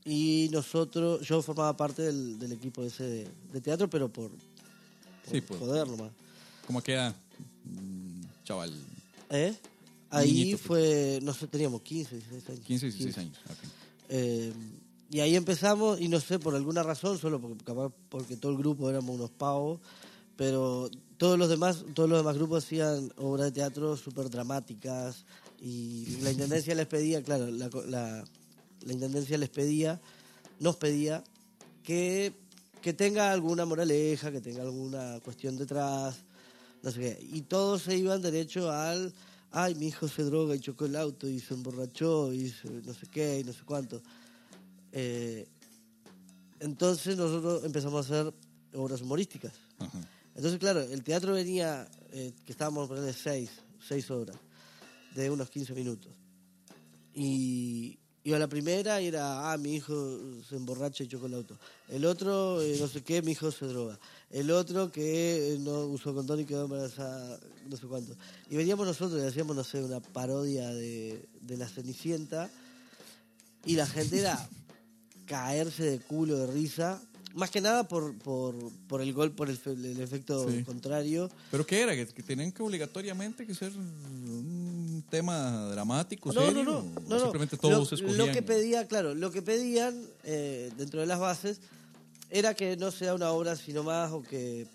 [0.05, 4.39] Y nosotros, yo formaba parte del, del equipo ese de, de teatro, pero por, por
[5.31, 5.59] Sí, pues.
[5.59, 6.13] joder nomás.
[6.67, 7.15] ¿Cómo queda,
[7.65, 8.73] mm, chaval?
[9.31, 9.55] ¿Eh?
[10.11, 10.67] Ahí Niñito, pues.
[10.67, 12.61] fue, no sé, teníamos 15, 16 años.
[12.67, 13.39] 15, 16 años.
[13.47, 13.69] ok.
[14.11, 14.53] Eh,
[15.11, 18.59] y ahí empezamos, y no sé, por alguna razón, solo porque, capaz porque todo el
[18.59, 19.81] grupo éramos unos pavos,
[20.37, 20.91] pero
[21.25, 25.25] todos los demás, todos los demás grupos hacían obras de teatro súper dramáticas,
[25.59, 28.23] y la intendencia les pedía, claro, la,
[28.87, 30.03] intendencia les pedía,
[30.61, 31.25] nos pedía
[31.83, 32.35] que,
[32.83, 36.17] que tenga alguna moraleja, que tenga alguna cuestión detrás,
[36.83, 37.27] no sé qué.
[37.33, 39.11] Y todos se iban derecho al,
[39.51, 42.93] ay, mi hijo se droga y chocó el auto y se emborrachó y se- no
[42.93, 44.03] sé qué y no sé cuánto.
[44.93, 45.47] Eh,
[46.61, 48.35] entonces nosotros empezamos a hacer
[48.75, 49.55] obras humorísticas.
[49.79, 50.01] Ajá.
[50.35, 53.51] Entonces, claro, el teatro venía, eh, que estábamos poniendo seis,
[53.87, 54.37] seis obras,
[55.15, 56.13] de unos 15 minutos.
[57.15, 61.59] Y iba la primera y era, ah, mi hijo se emborracha y chocó el auto.
[61.89, 63.99] El otro, eh, no sé qué, mi hijo se droga.
[64.31, 68.17] El otro que eh, no usó condón y quedó embarazada, no sé cuánto.
[68.51, 72.51] Y veníamos nosotros y hacíamos, no sé, una parodia de, de la Cenicienta.
[73.67, 74.49] Y la gente era
[75.27, 77.01] caerse de culo de risa.
[77.35, 78.55] Más que nada por, por,
[78.87, 80.63] por el gol, por el, el efecto Sí.
[80.63, 81.29] contrario.
[81.51, 81.95] ¿Pero qué era?
[81.95, 86.63] ¿Que, que tenían que obligatoriamente que ser un tema dramático, No, serio?
[86.65, 87.21] no, no, ¿O no, no.
[87.21, 88.19] Simplemente todos lo, escogían.
[88.19, 91.61] lo que pedía, claro, lo que pedían eh, dentro de las bases
[92.31, 94.67] era que no sea una obra sino más o que,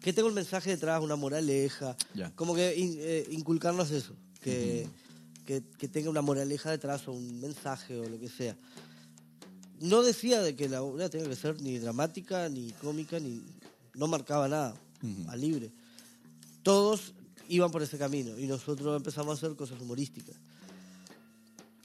[0.00, 2.30] que tenga un mensaje detrás, una moraleja, Ya.
[2.34, 4.88] como que in- eh, inculcarnos eso, que,
[5.46, 8.56] que, que tenga una moraleja detrás o un mensaje o lo que sea.
[9.82, 13.42] No decía de que la obra tenga que ser ni dramática, ni cómica, ni
[13.94, 15.28] no marcaba nada, Ujú.
[15.30, 15.70] a libre.
[16.62, 17.12] Todos
[17.48, 20.36] iban por ese camino y nosotros empezamos a hacer cosas humorísticas.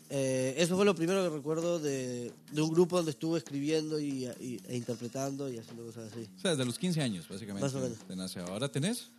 [0.10, 4.26] Eh, eso fue lo primero que recuerdo de, de un grupo donde estuve escribiendo y,
[4.40, 6.30] y- e interpretando y haciendo cosas así.
[6.38, 7.62] O sea, desde los 15 años, básicamente.
[7.66, 7.98] Más o menos.
[8.08, 8.40] te nace.
[8.40, 9.10] Ahora tenés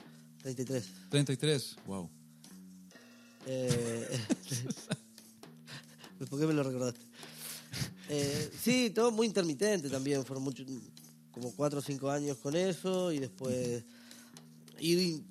[0.42, 0.84] 33.
[1.10, 1.76] 33.
[1.86, 2.08] Wow.
[3.46, 4.18] Eh,
[6.30, 7.00] ¿Por qué me lo recordaste?
[8.08, 10.24] Eh, sí, todo muy intermitente también.
[10.24, 10.66] Fueron muchos,
[11.30, 13.84] como cuatro o cinco años con eso y después
[14.80, 15.22] ir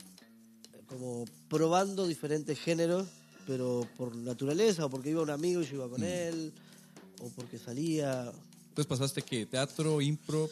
[0.88, 3.08] como probando diferentes géneros,
[3.46, 6.54] pero por naturaleza o porque iba un amigo y yo iba con él
[7.22, 8.32] o porque salía.
[8.70, 10.50] Entonces pasaste que teatro, impro.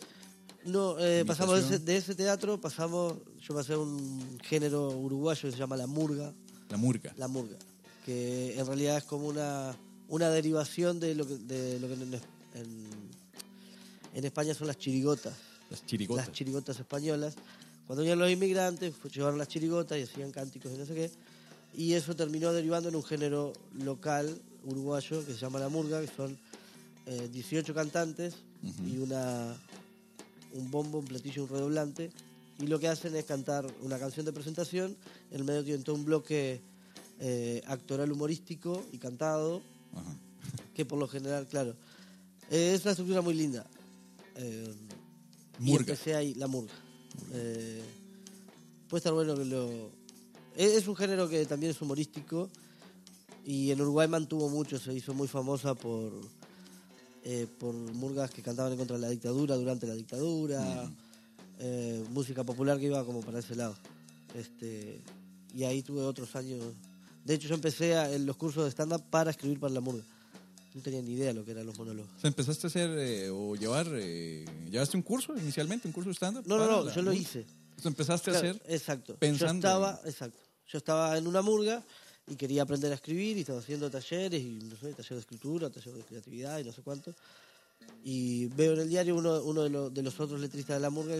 [0.66, 5.42] No, eh, pasamos de ese, de ese teatro, pasamos, yo pasé a un género uruguayo
[5.44, 6.34] que se llama la murga.
[6.70, 7.14] La murga.
[7.18, 7.58] La murga,
[8.04, 9.78] que en realidad es como una,
[10.10, 12.14] una derivación de lo que, de lo que en,
[12.56, 13.16] en-
[14.14, 15.34] en España son las chirigotas,
[15.70, 16.28] Las chirigotas.
[16.28, 17.36] las chirigotas españolas.
[17.86, 21.12] Cuando llegaron los inmigrantes, pues, llevaron las chirigotas y hacían cánticos y no sé qué.
[21.76, 23.52] Y eso terminó derivando en un género
[23.84, 26.38] local uruguayo que se llama la murga, que son
[27.08, 28.36] eh, 18 cantantes
[28.88, 29.56] y una
[30.54, 32.10] un bombo, un platillo, un redoblante.
[32.58, 34.96] Y lo que hacen es cantar una canción de presentación.
[35.32, 36.62] En el medio tienen todo un bloque
[37.20, 39.62] eh, actoral humorístico y cantado,
[39.96, 40.16] Ajá.
[40.74, 41.76] que por lo general, claro,
[42.50, 43.66] eh, es una estructura muy linda.
[44.36, 44.74] Eh,
[45.60, 45.82] y Murga.
[45.82, 46.74] empecé ahí, la murga.
[47.32, 47.82] Eh,
[48.90, 49.90] puede estar bueno que lo...
[50.56, 52.50] Es, es un género que también es humorístico
[53.46, 56.12] y en Uruguay mantuvo mucho, se hizo muy famosa por,
[57.24, 60.92] eh, por murgas que cantaban en contra de la dictadura durante la dictadura,
[61.60, 63.76] eh, música popular que iba como para ese lado.
[64.34, 65.00] Este,
[65.54, 66.62] y ahí tuve otros años.
[67.26, 70.04] De hecho, yo empecé a- en los cursos de stand-up para escribir para la murga.
[70.74, 72.12] No tenía ni idea de lo que eran los monólogos.
[72.18, 73.88] O sea, empezaste a hacer eh, o llevar.
[73.94, 75.88] eh, ¿Llevaste un curso inicialmente?
[75.88, 76.44] ¿Un curso de stand-up?
[76.48, 77.46] No, no, no, yo lo hice.
[77.82, 78.62] Sea, empezaste a hacer.
[78.68, 79.16] exacto.
[79.18, 80.40] pensando Yo estaba, exacto.
[80.68, 81.84] Yo estaba en una murga
[82.28, 85.70] y quería aprender a escribir y estaba haciendo talleres y no sé, taller de escritura,
[85.70, 87.14] taller de creatividad y no sé cuánto.
[88.04, 90.90] Y veo en el diario uno, uno de, los- de los otros letristas de la
[90.90, 91.16] murga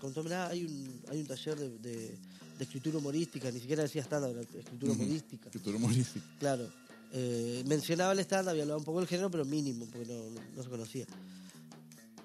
[0.00, 2.18] contó, mirá, hay un, hay un taller de, de-
[2.58, 5.46] de escritura humorística, ni siquiera decía estándar, era escritura humorística.
[5.46, 6.26] Escritura humorística.
[6.40, 6.68] Claro.
[7.12, 10.40] Eh, mencionaba el stand-up y hablaba un poco del género, pero mínimo, porque no, no-
[10.56, 11.06] no se conocía.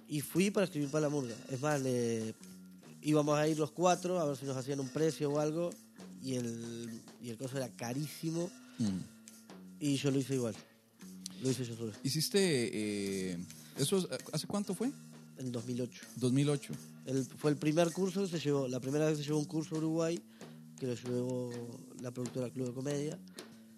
[0.09, 1.35] Y fui para escribir para la murga.
[1.49, 2.33] Es más, le-
[3.01, 5.69] íbamos a ir los cuatro a ver si nos hacían un precio o algo,
[6.21, 6.89] y el,
[7.21, 8.99] y el costo era carísimo, Mm.
[9.79, 10.55] y yo lo hice igual.
[11.41, 12.39] Lo hice yo solo, Hiciste.
[13.31, 13.37] eh,
[13.77, 14.91] ¿Eso es- hace cuánto fue?
[15.37, 16.05] en 2008.
[16.17, 16.73] 2008.
[17.05, 19.45] El- fue el primer curso que se llevó, la primera vez que se llevó un
[19.45, 20.21] curso a Uruguay,
[20.79, 21.51] que lo llevó
[22.01, 23.19] la productora Club de Comedia.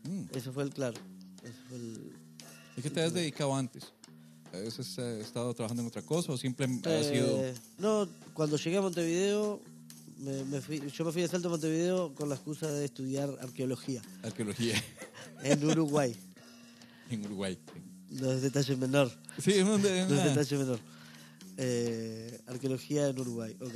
[0.03, 0.35] Mm.
[0.35, 0.95] Ese fue el, claro,
[1.43, 2.11] ese fue el,
[2.77, 3.85] ¿Y qué te has dedicado antes?
[4.53, 7.43] ¿A veces has estado trabajando en otra cosa o simplemente has sido.?
[7.43, 9.61] Eh, no, cuando llegué a Montevideo,
[10.19, 13.29] me, me fui- yo me fui de Salto a Montevideo con la excusa de estudiar
[13.41, 14.75] arqueología Arqueología
[15.43, 16.15] en Uruguay.
[17.09, 17.57] en Uruguay.
[18.11, 19.11] no es detalle menor.
[19.39, 20.05] Sí, es donde.
[20.07, 20.79] No es detalle menor.
[21.57, 23.73] Eh, arqueología en Uruguay, ok.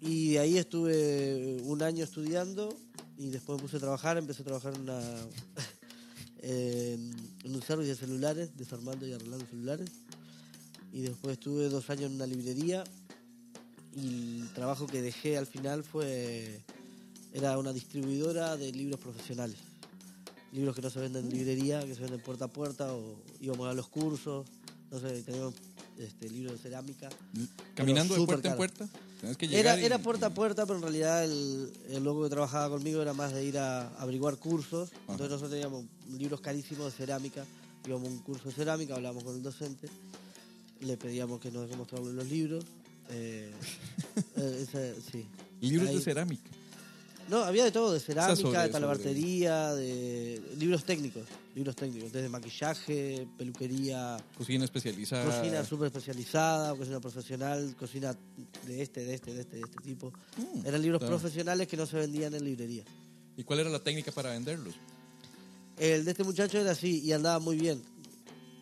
[0.00, 2.76] Y ahí estuve un año estudiando
[3.16, 4.16] y después me puse a trabajar.
[4.18, 5.00] Empecé a trabajar en, una,
[6.38, 7.12] en,
[7.44, 9.90] en un servicio de celulares, desarmando y arreglando celulares.
[10.92, 12.84] Y después estuve dos años en una librería
[13.96, 16.60] y el trabajo que dejé al final fue
[17.32, 19.56] era una distribuidora de libros profesionales
[20.52, 23.68] libros que no se venden en librería que se venden puerta a puerta o íbamos
[23.68, 24.46] a los cursos
[24.90, 25.54] no sé teníamos
[25.98, 27.08] este libros de cerámica
[27.74, 28.88] Caminando de puerta en puerta.
[29.20, 29.60] Tienes que llegar.
[29.76, 33.00] era, y- era puerta a puerta, pero en realidad el, el loco que trabajaba conmigo
[33.02, 34.90] era más de ir a averiguar cursos.
[35.02, 35.84] Entonces nosotros teníamos
[36.18, 37.44] libros carísimos de cerámica.
[37.86, 39.88] Íbamos a un curso de cerámica, hablábamos con el docente,
[40.80, 42.64] le pedíamos que nos mostrarle los libros.
[43.10, 43.50] eh,
[44.36, 45.24] eh, sí.
[45.60, 46.50] Libros Ahí- de cerámica.
[47.30, 51.24] No, había de todo, de cerámica, sobre- de talabartería, de libros técnicos,
[51.56, 55.24] libros técnicos, desde maquillaje, peluquería, Cocina especializada.
[55.24, 58.14] cocina súper especializada, cocina profesional, cocina
[58.66, 60.12] de este, de este, de este, de este tipo.
[60.36, 61.16] Mm, Eran libros claro.
[61.18, 62.84] profesionales que no se vendían en librería.
[63.38, 64.74] ¿Y cuál era la técnica para venderlos?
[65.78, 67.82] El de este muchacho era así y andaba muy bien.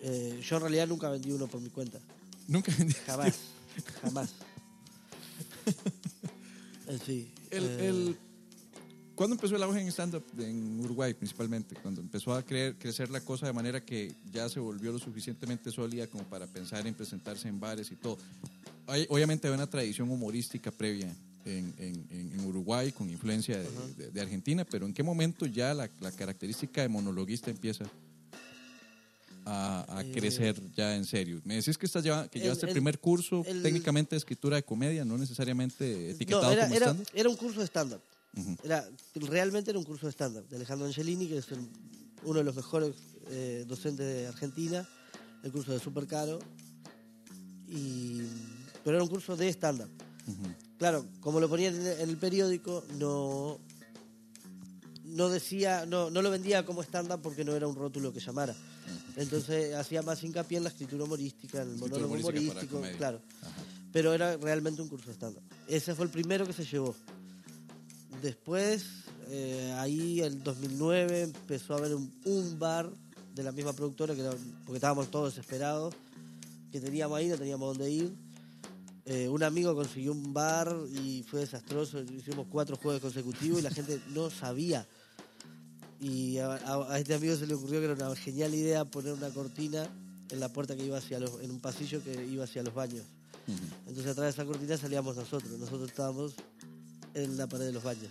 [0.01, 1.99] Eh, yo en realidad nunca vendí uno por mi cuenta.
[2.47, 2.95] Nunca vendí.
[3.07, 3.35] Jamás.
[4.03, 4.31] Jamás.
[6.87, 7.33] Eh, sí.
[7.51, 8.17] El, eh, el-
[9.15, 11.77] ¿Cuándo empezó el auge en stand-up en Uruguay principalmente?
[11.77, 15.71] Cuando empezó a creer, crecer la cosa de manera que ya se volvió lo suficientemente
[15.71, 18.19] sólida como para pensar en presentarse en bares y todo.
[18.89, 23.69] Hay- obviamente hay una tradición humorística previa en, en- en- en Uruguay con influencia de,
[23.97, 27.85] de- de Argentina, pero ¿en qué momento ya la, la característica de monologuista empieza
[29.47, 31.41] a, a Eh, crecer ya en serio?
[31.45, 34.57] Me decís que, estás lleva- que llevaste el, el- primer curso el- técnicamente de escritura
[34.57, 37.09] de comedia, no necesariamente etiquetado no, era, como era, stand-up.
[37.15, 38.01] era un curso de stand-up.
[38.65, 41.69] Era, realmente era un curso de stand-up de Alejandro Angelini, que es el-
[42.25, 42.95] uno de los mejores
[43.31, 44.89] eh, docentes de Argentina.
[45.43, 46.39] El curso de súper caro.
[47.69, 48.23] Y,
[48.83, 49.91] pero era un curso de stand-up.
[50.79, 53.59] Claro, como lo ponían en el periódico, no,
[55.05, 58.55] no decía, no, no lo vendía como stand-up porque no era un rótulo que llamara.
[59.17, 62.15] Entonces hacía más hincapié en la escritura humorística, en el monólogo
[62.49, 63.23] humorístico, claro.
[63.43, 63.63] Ajá.
[63.93, 65.43] Pero era realmente un curso de stand-up.
[65.69, 66.95] Ese fue el primero que se llevó.
[68.25, 68.85] Después,
[69.29, 72.91] eh, ahí en 2009 empezó a haber un, un bar
[73.35, 74.31] de la misma productora, que era,
[74.65, 75.93] porque estábamos todos desesperados,
[76.73, 78.15] que teníamos ahí, no teníamos dónde ir.
[79.05, 82.01] Eh, un amigo consiguió un bar y fue desastroso.
[82.01, 84.87] Hicimos cuatro jueves consecutivos y la gente no sabía.
[86.01, 89.13] Y a, a- a este amigo se le ocurrió que era una genial idea poner
[89.13, 89.87] una cortina
[90.31, 93.05] en la puerta que iba hacia los, en un pasillo que iba hacia los baños.
[93.87, 95.59] Entonces a través de esa cortina salíamos nosotros.
[95.59, 96.33] Nosotros estábamos
[97.15, 98.11] en la pared de los baños.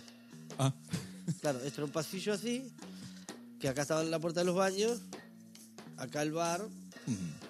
[0.58, 0.72] Ah,
[1.40, 2.70] Claro, esto era un pasillo así,
[3.58, 5.00] que acá estaba la puerta de los baños,
[5.96, 6.68] acá el bar,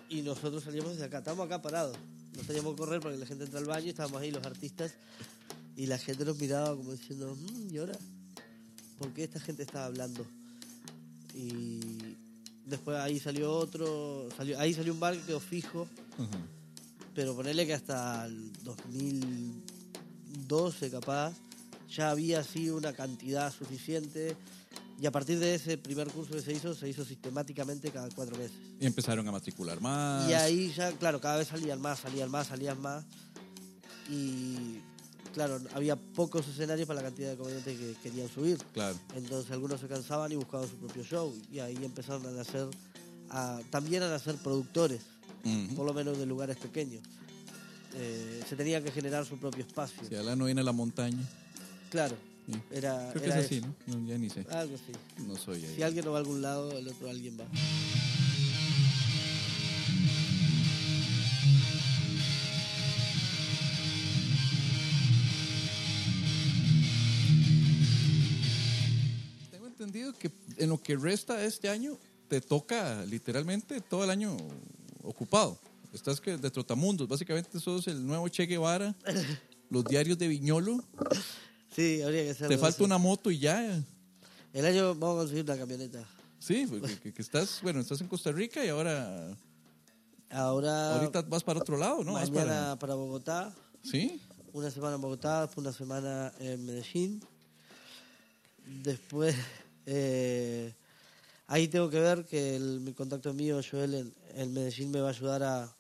[0.08, 1.18] y nosotros salíamos desde acá.
[1.18, 1.96] Estábamos acá parados.
[2.36, 4.92] No teníamos que correr para que la gente entre al baño, estábamos ahí los artistas,
[5.76, 7.98] y la gente nos miraba como diciendo, "Mm, ¿y ahora?
[8.98, 10.24] ¿Por qué esta gente estaba hablando?
[11.34, 11.80] Y
[12.66, 15.88] después ahí salió otro, salió, ahí salió un bar que quedó fijo,
[17.12, 21.34] pero ponerle que hasta el 2012 capaz
[21.96, 24.36] ya había así una cantidad suficiente
[25.00, 28.36] y a partir de ese primer curso que se hizo, se hizo sistemáticamente cada cuatro
[28.36, 28.56] meses.
[28.80, 30.28] y empezaron a matricular más.
[30.30, 33.04] Y ahí ya, claro, cada vez salían más, salían más, salían más.
[34.10, 34.78] Y
[35.32, 38.58] claro, había pocos escenarios para la cantidad de comediantes que querían subir.
[38.72, 38.96] Claro.
[39.16, 41.34] Entonces algunos se cansaban y buscaban su propio show.
[41.50, 42.68] Y ahí empezaron a nacer,
[43.30, 45.00] a- también a nacer productores,
[45.44, 45.74] Ujú.
[45.74, 47.02] por lo menos de lugares pequeños.
[47.96, 50.02] Eh, se tenía que generar su propio espacio.
[50.08, 51.22] Si Alan no viene a la montaña.
[51.94, 52.52] Claro, Sí.
[52.72, 53.66] era, Creo que era es así, eso.
[53.86, 53.98] ¿no?
[54.00, 54.44] No, Ya ni sé.
[54.50, 54.90] Algo así.
[55.28, 55.74] No soy ahí.
[55.76, 57.44] Si alguien no va a algún lado, el otro alguien va.
[69.50, 74.10] Tengo entendido que en lo que resta de este año te toca literalmente todo el
[74.10, 74.36] año
[75.02, 75.58] ocupado.
[75.92, 78.94] Estás que de Trotamundos, básicamente sos el nuevo Che Guevara,
[79.70, 80.82] los diarios de Viñolo.
[81.74, 82.84] Sí, habría que hacer Te falta así.
[82.84, 83.82] una moto y ya.
[84.52, 86.06] El año vamos a conseguir una camioneta.
[86.38, 89.36] Sí, porque que, que estás, bueno, estás en Costa Rica y ahora
[90.30, 92.14] Ahora, ahorita vas para otro lado, ¿no?
[92.14, 92.94] Vas mañana para- para...
[92.94, 94.20] Bogotá, Sí.
[94.52, 97.20] una semana en Bogotá, después una semana en Medellín.
[98.82, 99.34] Después,
[99.86, 100.72] eh,
[101.46, 105.08] ahí tengo que ver que el, mi contacto mío, Joel, en, en Medellín me va
[105.08, 105.76] a ayudar a...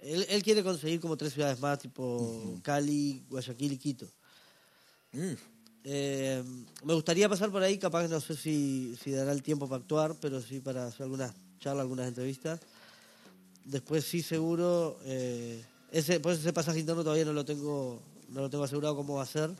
[0.00, 4.06] Él, él quiere conseguir como tres ciudades más, tipo Cali, Guayaquil y Quito.
[5.12, 5.40] Uf.
[5.82, 6.42] Eh,
[6.84, 10.14] me gustaría pasar por ahí, capaz no sé si, si dará el tiempo para actuar,
[10.20, 12.60] pero sí para hacer algunas charlas, algunas entrevistas.
[13.64, 18.50] Después sí seguro, eh, ese, pues ese pasaje interno todavía no lo tengo, no lo
[18.50, 19.50] tengo asegurado cómo va a ser.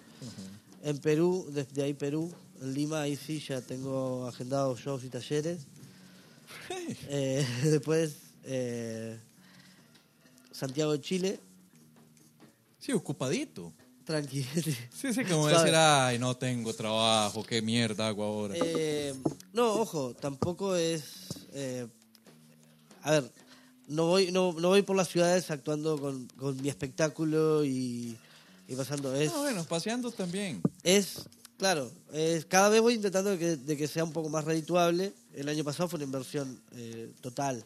[0.82, 5.60] En Perú, desde ahí Perú, en Lima ahí sí ya tengo agendados shows y talleres.
[7.08, 8.16] Eh, después
[10.52, 11.40] Santiago de Chile,
[12.80, 13.74] Sí, ocupadito.
[14.10, 14.42] Tranqui.
[14.92, 18.54] Sí, sí, como decir, ay, no tengo trabajo, qué mierda hago ahora.
[18.58, 19.14] Eh,
[19.52, 21.02] no, ojo, tampoco es.
[21.52, 21.86] eh,
[23.02, 23.30] a ver,
[23.88, 28.16] no voy, no, no voy por las ciudades actuando con, con mi espectáculo y,
[28.68, 29.14] y pasando.
[29.14, 30.60] Es, Ah, bueno, paseando también.
[30.82, 31.22] es
[31.58, 35.12] claro, es, cada vez voy intentando de que, de que sea un poco más redituable.
[35.34, 37.64] El año pasado fue una inversión eh, total,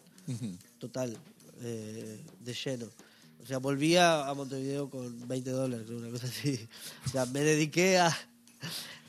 [0.78, 1.16] total,
[1.62, 2.86] eh, de lleno.
[3.44, 6.58] O sea, volví a, Montevideo con 20 dólares, una cosa así.
[7.04, 8.10] O sea, me dediqué a.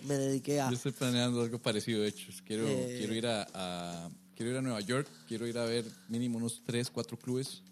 [0.06, 0.70] Me dediqué a.
[0.70, 2.32] Yo estoy planeando algo parecido, de hecho.
[2.46, 2.96] Quiero, Eh.
[3.00, 6.62] quiero ir a, a- quiero ir a Nueva York, quiero ir a ver mínimo unos
[6.66, 7.64] 3, 4 clubes.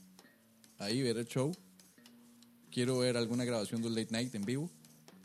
[0.79, 1.51] Ahí ver el show.
[2.71, 4.69] Quiero ver alguna grabación de late night en vivo.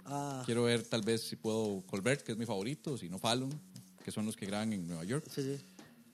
[0.05, 3.51] Ah, Quiero ver tal vez si puedo Colbert, que es mi favorito, si no Fallon,
[4.05, 5.25] que son los que graban en Nueva York.
[5.33, 5.57] sí, sí.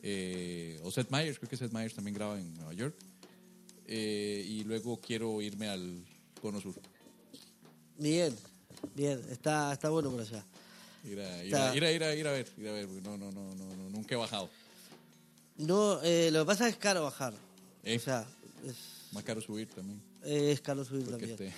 [0.07, 2.95] Eh, o Seth Meyers, creo que Seth Meyers también graba en Nueva York.
[3.87, 6.05] Eh, y luego quiero irme al
[6.41, 6.75] Cono Sur.
[7.99, 8.35] Bien,
[8.95, 10.45] bien, está, está bueno por allá.
[11.05, 13.17] Ir a, ir a, ir a, ir a, ir a ver, ir a ver, no,
[13.19, 14.49] no, no, no, no, nunca he bajado.
[15.57, 17.35] No, eh, lo que pasa es caro bajar.
[17.85, 17.97] Eh.
[17.97, 18.27] O sea,
[18.67, 18.77] es,
[19.13, 20.01] Más caro subir también.
[20.25, 21.37] es caro subir porque también.
[21.37, 21.53] te,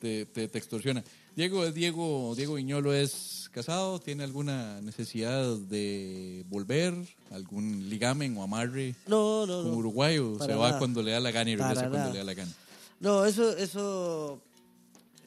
[0.00, 1.04] te, te, te extorsiona.
[1.38, 6.92] Diego, Diego, Diego Viñolo es casado, tiene alguna necesidad de volver,
[7.30, 9.76] algún ligamen o amarre No, no, con no.
[9.76, 10.78] Uruguay o se Para va nada.
[10.80, 12.12] cuando le da la gana y Para regresa cuando nada.
[12.12, 12.52] le da la gana.
[12.98, 14.42] No, eso, eso,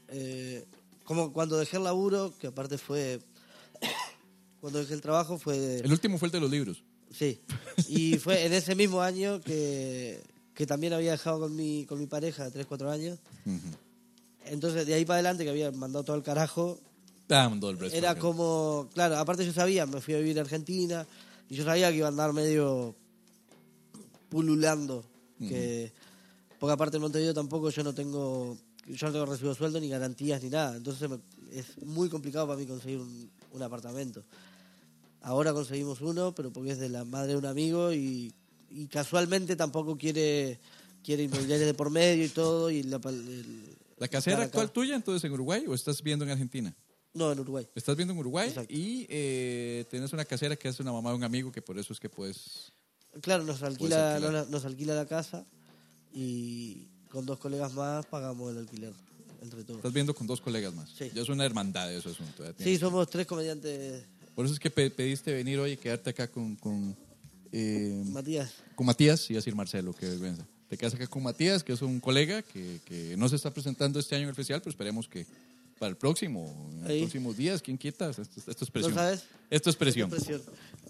[0.10, 0.66] eh,
[1.06, 3.22] como cuando dejé el laburo, que aparte fue...
[4.60, 5.78] cuando dejé el trabajo fue...
[5.80, 6.84] El último fue el de los libros.
[7.10, 7.40] Sí.
[7.88, 10.22] Y fue en ese mismo año que,
[10.56, 13.18] que también había dejado con mi, con mi pareja de 3, 4 años.
[14.46, 16.80] Entonces, de ahí para adelante, que había mandado todo el carajo,
[17.72, 21.08] el era como, claro, aparte yo sabía, me fui a vivir a Argentina
[21.50, 22.96] y yo sabía que iba a andar medio
[24.30, 25.04] pululando,
[25.48, 25.92] que
[26.60, 30.42] porque aparte en Montevideo tampoco yo no tengo, yo no tengo recibo sueldo ni garantías
[30.44, 31.20] ni nada, entonces me-
[31.52, 34.24] es muy complicado para mí conseguir un, un apartamento.
[35.22, 38.34] Ahora conseguimos uno, pero porque es de la madre de un amigo y,
[38.70, 40.60] y casualmente tampoco quiere
[41.04, 44.46] quiere inmobiliarias de por medio y todo y la, el- ¿La casera acá.
[44.46, 46.76] actual tuya entonces en Uruguay o estás viendo en Argentina?
[47.14, 47.68] No, en Uruguay.
[47.76, 48.74] Estás viendo en Uruguay Exacto.
[48.74, 51.94] y eh, tienes una casera que es una mamá de un amigo que por eso
[51.94, 52.72] es que puedes...
[53.22, 55.46] Claro, nos alquila, nos, nos alquila la casa
[56.14, 58.94] y con dos colegas más pagamos el alquiler
[59.42, 59.78] entre todos.
[59.80, 60.90] Estás viendo con dos colegas más.
[60.98, 61.12] Sí.
[61.14, 62.44] Ya es una hermandad de ese asunto.
[62.44, 64.04] ya Sí, somos tres comediantes.
[64.36, 66.96] Por eso es que pe- pediste venir hoy y quedarte acá con, con,
[67.52, 70.48] eh, Matías, con Matías y decir Marcelo, qué vergüenza.
[70.72, 74.00] Te quedas acá con Matías, que es un colega que, que no se está presentando
[74.00, 75.26] este año en el festival, pero esperemos que
[75.78, 78.10] para el próximo, en los próximos días, ¿quién quita?
[78.10, 78.94] Esto, esto es presión.
[78.96, 79.24] ¿No sabes?
[79.50, 80.10] Esto es presión.
[80.10, 80.42] presión.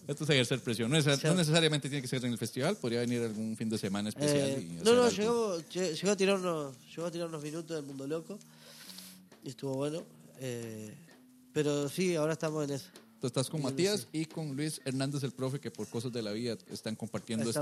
[0.08, 0.92] Esto es ejercer presión.
[0.92, 3.80] No, es- no necesariamente tiene que ser en el festival, podría venir algún fin de
[3.80, 4.50] semana especial.
[4.50, 7.76] Eh, y no, no, llegó, lle- llegó, a tirar unos, llegó a tirar unos minutos
[7.76, 8.38] del mundo loco
[9.44, 10.04] y estuvo bueno.
[10.40, 10.94] eh,
[11.54, 12.88] pero sí, ahora estamos en eso.
[13.22, 16.32] Tú estás con Matías y con Luis Hernández, el profe, que por cosas de la
[16.32, 17.62] vida están compartiendo esta-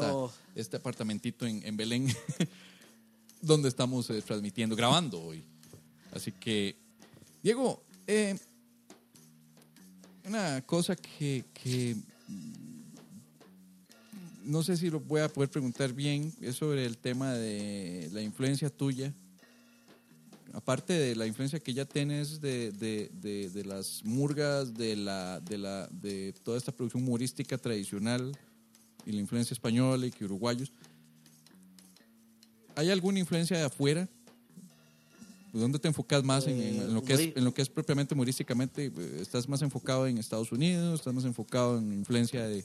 [0.56, 2.08] este apartamentito en, en Belén,
[3.42, 5.44] donde estamos eh, transmitiendo, grabando hoy.
[6.14, 6.78] Así que,
[7.44, 8.38] Diego, eh,
[10.26, 11.96] una cosa que, que,
[12.28, 12.80] mm,
[14.46, 18.22] no sé si lo voy a poder preguntar bien, es sobre el tema de la
[18.22, 19.14] influencia tuya
[20.54, 25.40] aparte de la influencia que ya tienes de, de, de, de las murgas, de, la,
[25.42, 28.36] de, la, de toda esta producción humorística tradicional
[29.06, 30.72] y la influencia española y que uruguayos,
[32.76, 34.08] ¿hay alguna influencia de afuera?
[35.52, 37.70] ¿Dónde te enfocas más en, en- en lo que es, humori- en lo que es
[37.70, 38.92] propiamente humorísticamente?
[39.20, 41.00] ¿Estás más enfocado en Estados Unidos?
[41.00, 42.64] ¿Estás más enfocado en influencia de,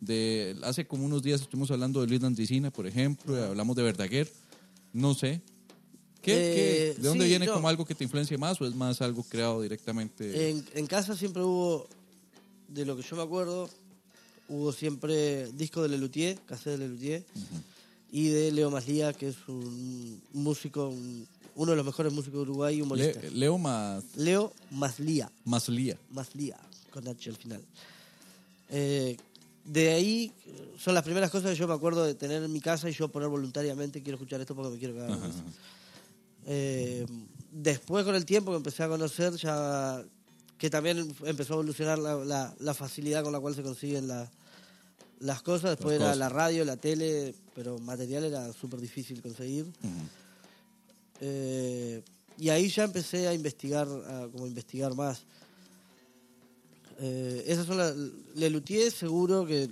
[0.00, 0.56] de...
[0.64, 4.32] Hace como unos días estuvimos hablando de Luis Landricina, por ejemplo, hablamos de Verdaguer.
[4.92, 5.40] No sé.
[6.22, 7.54] ¿Qué, Eh, qué- ¿De dónde sí, viene no.
[7.54, 10.50] como algo que te influencia más o es más algo creado directamente?
[10.50, 11.86] En, en casa siempre hubo,
[12.68, 13.70] de lo que yo me acuerdo,
[14.48, 17.24] hubo siempre disco de Lelutier, cassette de Lelutier,
[18.10, 22.42] y de Leo Maslía, que es un músico, un- uno de los mejores músicos de
[22.50, 23.20] Uruguay y humorista.
[23.20, 25.98] Le- Leo más, Leo Maslía, más lía.
[26.10, 26.56] Maslía,
[26.90, 27.62] con H al final.
[28.70, 29.16] Eh,
[29.64, 30.32] de ahí
[30.78, 33.08] son las primeras cosas que yo me acuerdo de tener en mi casa y yo
[33.08, 35.18] poner voluntariamente, quiero escuchar esto porque me quiero cagar.
[35.20, 35.42] de risa.
[36.50, 37.04] Eh,
[37.52, 40.02] después con el tiempo que empecé a conocer ya
[40.56, 44.30] que también empezó a evolucionar la, la- la facilidad con la cual se consiguen la-
[45.20, 45.70] las cosas.
[45.76, 49.66] Después Las era la radio, la tele, pero material era súper difícil conseguir.
[51.20, 52.02] Eh,
[52.38, 55.22] y ahí ya empecé a investigar, a como investigar más.
[57.00, 57.94] Eh, esas son las...
[58.34, 59.68] Lelutier seguro que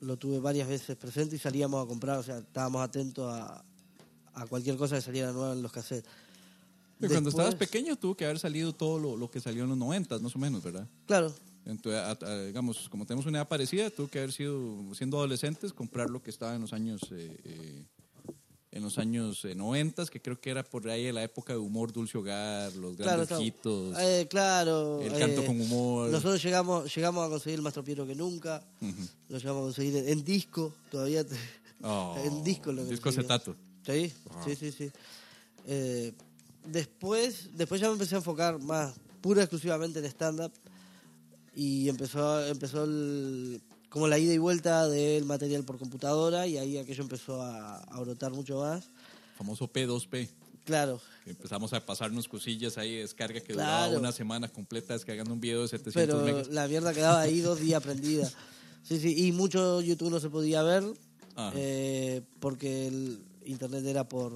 [0.00, 3.62] lo tuve varias veces presente y salíamos a comprar, o sea, estábamos atentos a,
[4.42, 6.08] a cualquier cosa que saliera nueva en los cassettes.
[7.00, 9.68] Pero Cuando Después- estabas pequeño tuvo que haber salido todo lo, lo que salió en
[9.68, 10.88] los noventas, más o menos, ¿verdad?
[11.06, 11.32] Claro,
[11.64, 15.72] Entonces, a- a- digamos, como tenemos una edad parecida, tuvo que haber sido, siendo adolescentes,
[15.72, 17.84] comprar lo que estaba en los años eh, eh,
[18.70, 21.92] en los años eh, noventas, que creo que era por ahí la época de humor
[21.92, 23.42] dulce hogar, los claro, grandes claro.
[23.42, 25.00] hitos, Eh, claro.
[25.02, 26.10] el canto eh, con humor.
[26.10, 28.62] Nosotros llegamos, llegamos a conseguir el más tropiero que nunca.
[28.80, 29.02] Ujú.
[29.28, 31.24] Lo llegamos a conseguir en, en disco, todavía.
[31.26, 31.36] te-
[31.82, 33.34] Oh, en disco lo disco conseguía.
[33.36, 33.56] acetato.
[33.86, 34.12] Sí,
[34.44, 34.90] sí, sí, sí.
[35.66, 36.12] Eh,
[36.66, 40.52] después, después ya me empecé a enfocar más pura exclusivamente en stand-up
[41.54, 46.76] y empezó, empezó el- como la ida y vuelta del material por computadora y ahí
[46.78, 48.84] aquello empezó a, a brotar mucho más.
[49.36, 50.28] Famoso P2P.
[50.64, 53.98] Claro, Empezamos a pasarnos cosillas ahí de descarga que duraba Claro.
[54.00, 56.48] una semana completa descargando un video de 700 pero megas.
[56.48, 58.30] la mierda quedaba ahí dos días prendida.
[58.84, 60.82] Sí, sí, y mucho YouTube no se podía ver
[61.34, 61.52] Ajá.
[61.56, 63.18] eh, porque el
[63.48, 64.32] internet era por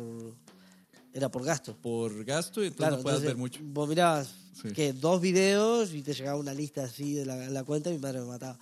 [1.15, 1.77] era por gasto.
[1.77, 3.61] Por gasto y entonces Claro, no puedes ver mucho.
[3.63, 4.71] Vos mirabas Sí.
[4.73, 7.99] que dos videos y te llegaba una lista así de la, la cuenta y mi
[7.99, 8.59] madre me mataba.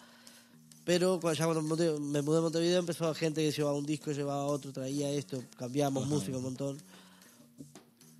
[0.84, 1.68] Pero cu- ya cuando me
[2.22, 6.36] mudé- a Montevideo empezó gente que llevaba un disco, llevaba otro, traía esto, cambiábamos música
[6.36, 6.78] un montón.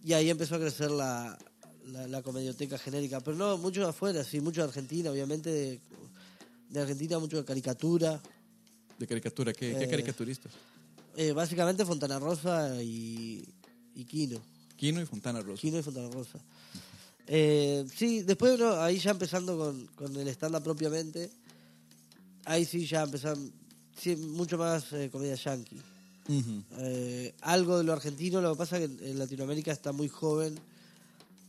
[0.04, 1.36] Y ahí empezó a crecer la,
[1.86, 3.20] la, la comedioteca genérica.
[3.20, 5.50] Pero no, mucho de afuera, sí, mucho de Argentina, obviamente.
[5.50, 5.80] De,
[6.70, 8.20] de Argentina, mucho de caricatura.
[8.98, 10.52] De caricatura, ¿qué, qué Eh, caricaturistas?
[11.16, 13.44] Eh, básicamente Fontana Rosa y,
[13.94, 14.40] y Kino.
[14.76, 15.60] Kino y Fontana Rosa.
[15.60, 16.38] Kino y Fontana Rosa.
[17.26, 21.30] Eh, sí, después uno, ahí ya empezando con, con el stand-up propiamente,
[22.44, 23.52] ahí sí ya empezaron
[23.96, 25.80] sí, mucho más eh, comedia yankee.
[26.78, 30.58] Eh, algo de lo argentino, lo que pasa es que en Latinoamérica está muy joven,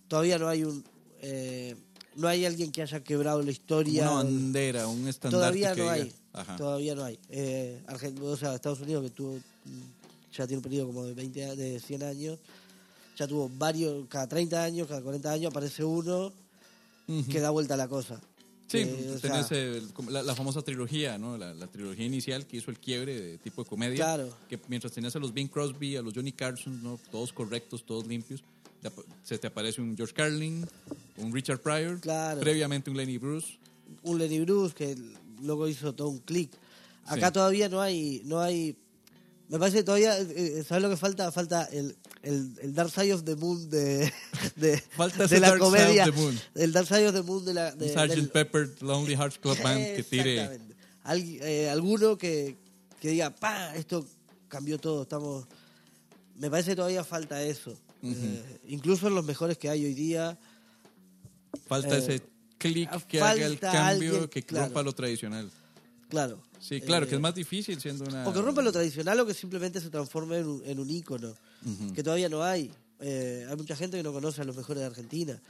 [0.07, 0.83] todavía no hay un...
[1.21, 1.75] eh,
[2.15, 4.03] no hay alguien que haya quebrado la historia.
[4.03, 6.11] Una bandera, un estandarte Todavía no hay.
[6.33, 6.57] Ajá.
[6.57, 7.17] Todavía no hay.
[7.29, 7.81] Eh,
[8.21, 9.39] o sea, Estados Unidos, que tuvo,
[10.35, 12.39] ya tiene un periodo como de 20, a- de 100 años,
[13.17, 16.31] ya tuvo varios, cada 30 años, cada 40 años aparece uno
[17.29, 18.21] que da vuelta a la cosa.
[18.67, 21.37] Sí, Eh, o tenés sea, el- la, la famosa trilogía, ¿no?
[21.37, 23.97] La, la trilogía inicial que hizo el quiebre de tipo de comedia.
[23.97, 24.33] Claro.
[24.49, 26.97] Que mientras tenías a los Bing Crosby, a los Johnny Carson, ¿no?
[27.11, 28.41] Todos correctos, todos limpios.
[29.25, 30.65] Se te aparece un George Carlin,
[31.17, 32.39] un Richard Pryor, Claro.
[32.39, 33.57] previamente un Lenny Bruce.
[34.03, 34.95] un Lenny Bruce que
[35.41, 36.49] luego hizo todo un clic.
[37.05, 37.33] Acá Sí.
[37.33, 38.77] todavía no hay, no hay.
[39.51, 41.29] Me parece que todavía, eh, ¿sabes lo que falta?
[41.31, 44.09] Falta el, el, el Dark Side of the Moon de,
[44.55, 46.05] de, Falta de la Dark Side of comedia.
[46.05, 46.39] the Moon.
[46.55, 47.71] El Dark Side of the Moon de la.
[47.75, 48.07] De, Sgt.
[48.15, 50.57] del- Pepper, Lonely Hearts Club Band que tire.
[51.03, 52.55] Algui- eh, alguno que,
[53.01, 54.07] que diga, pa, esto
[54.47, 55.45] cambió todo, estamos...
[56.37, 57.77] Me parece que todavía falta eso.
[58.03, 60.37] Eh, incluso en los mejores que hay hoy día,
[61.67, 62.21] Falta Eh, ese
[62.57, 64.65] clic que haga el cambio alguien, que claro.
[64.67, 65.51] rompa lo tradicional.
[66.09, 66.41] claro.
[66.61, 68.27] Sí, claro, Eh, que es más difícil siendo una.
[68.27, 71.33] O que rompa lo tradicional o que simplemente se transforme en un, en un ícono,
[71.95, 72.71] que todavía no hay.
[72.99, 75.41] Eh, hay mucha gente que no conoce a los mejores de Argentina.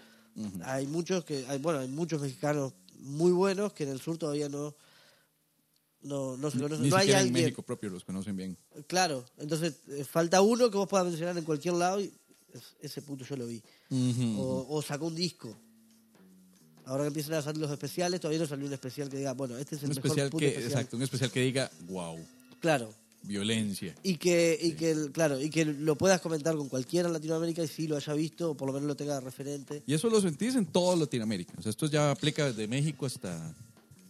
[0.64, 4.48] Hay muchos que, hay, bueno, hay muchos mexicanos muy buenos que en el sur todavía
[4.48, 4.74] no,
[6.04, 6.84] no, no se conocen.
[6.84, 7.34] Ni no hay en alguien.
[7.34, 8.58] México propio los conocen bien.
[8.88, 12.12] Claro, entonces eh, falta uno que vos puedas mencionar en cualquier lado y
[12.54, 13.62] es- ese puto yo lo vi.
[14.38, 15.58] o, o sacó un disco.
[16.92, 19.58] Ahora que empiezan a salir los especiales, todavía no salió un especial que diga, bueno,
[19.58, 20.72] este es el Un mejor especial puto que, especial.
[20.72, 22.20] exacto, un especial que diga, wow,
[22.60, 22.94] Claro.
[23.24, 23.96] violencia.
[24.04, 27.68] Y que, y que claro, y que lo puedas comentar con cualquiera en Latinoamérica y
[27.68, 29.84] sí lo haya visto, o por lo menos lo tenga de referente.
[29.88, 31.54] Y eso lo sentís en toda Latinoamérica.
[31.58, 33.54] O sea, esto ya aplica desde México hasta,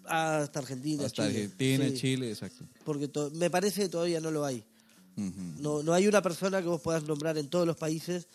[0.06, 1.44] Hasta Argentina, hasta Chile.
[1.44, 2.66] Argentina, Sí, Chile, exacto.
[2.84, 4.64] Porque me parece que todavía no lo hay.
[5.60, 8.28] No, no hay una persona que vos puedas nombrar en todos los países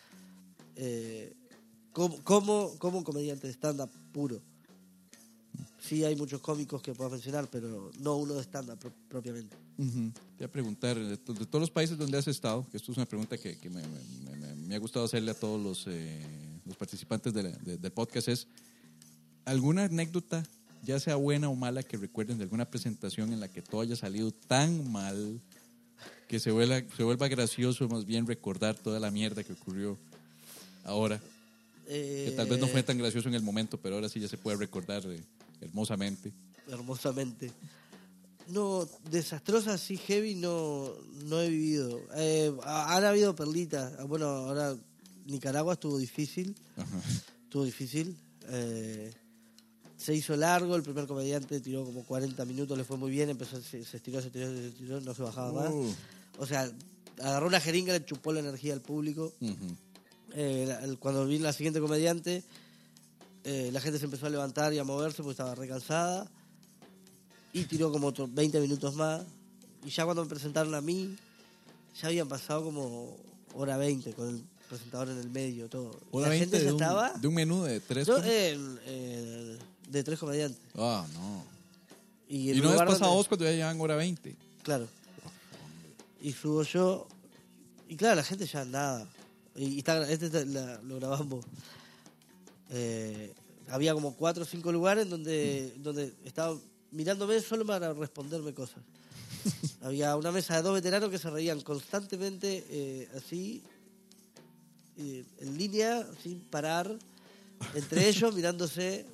[0.76, 1.32] eh,
[2.22, 4.42] como, como, comediante de stand-up puro.
[5.80, 8.44] Sí hay muchos cómicos que puedas mencionar, pero no uno de
[8.76, 9.56] pro- propiamente.
[9.76, 9.82] Te
[10.38, 12.98] voy a preguntar, de, to- de todos los países donde has estado, que esto es
[12.98, 16.20] una pregunta que, que me, me- me- me ha gustado hacerle a todos los, eh,
[16.66, 18.46] los participantes de la- de- del podcast, es
[19.44, 20.42] alguna anécdota,
[20.82, 23.96] ya sea buena o mala, que recuerden de alguna presentación en la que todo haya
[23.96, 25.40] salido tan mal
[26.28, 29.96] que se vuelva, se vuelva gracioso más bien recordar toda la mierda que ocurrió
[30.84, 31.20] ahora.
[31.86, 34.28] Que tal vez no fue Eh, tan gracioso en el momento, pero ahora sí ya
[34.28, 35.22] se puede recordar eh,
[35.60, 36.32] hermosamente.
[36.68, 37.50] hermosamente.
[38.48, 40.92] No, desastrosa así heavy no,
[41.24, 42.00] no he vivido.
[42.16, 43.92] Eh, ha- han habido perlitas.
[43.98, 44.76] Ah, Bueno, ahora
[45.26, 46.54] Nicaragua estuvo difícil.
[46.76, 47.00] Ajá.
[47.44, 48.16] Estuvo difícil.
[48.48, 49.12] Eh,
[49.96, 53.60] se hizo largo, el primer comediante tiró como 40 minutos, le fue muy bien, empezó,
[53.60, 55.72] se, se estiró, se estiró, se estiró, no se bajaba más.
[55.72, 55.92] Uh.
[56.38, 56.70] O sea,
[57.18, 59.32] agarró una jeringa, le chupó la energía al público.
[59.40, 59.76] Ujú.
[60.38, 62.44] Eh, cuando vino la siguiente comediante,
[63.42, 66.30] eh, la gente se empezó a levantar y a moverse porque estaba recansada.
[67.54, 69.22] Y tiró como otros 20 minutos más.
[69.84, 71.16] Y ya cuando me presentaron a mí,
[72.00, 73.16] ya habían pasado como
[73.54, 75.98] hora 20 con el presentador en el medio, todo.
[76.10, 77.12] Hora la 20 gente de un, estaba.
[77.14, 78.06] de un menú de tres.
[78.06, 78.18] ¿cómo?
[78.22, 79.58] eh, eh,
[79.88, 80.60] de tres comediantes.
[80.74, 81.44] Ah, no.
[82.28, 84.36] Y, no has pasado donde- vos cuando ya llevan hora 20.
[84.62, 84.86] Claro.
[86.20, 87.06] Y subo yo.
[87.88, 89.08] Y claro, la gente ya nada.
[89.56, 91.44] Y, está, este está- la- lo grabamos.
[92.70, 93.32] Eh,
[93.68, 96.58] había como cuatro o cinco lugares donde, donde estaba
[96.90, 98.82] mirándome solo para responderme cosas.
[99.82, 103.62] había una mesa de dos veteranos que se reían constantemente eh, así,
[104.98, 106.96] eh, en línea, sin parar,
[107.74, 109.06] entre ellos mirándose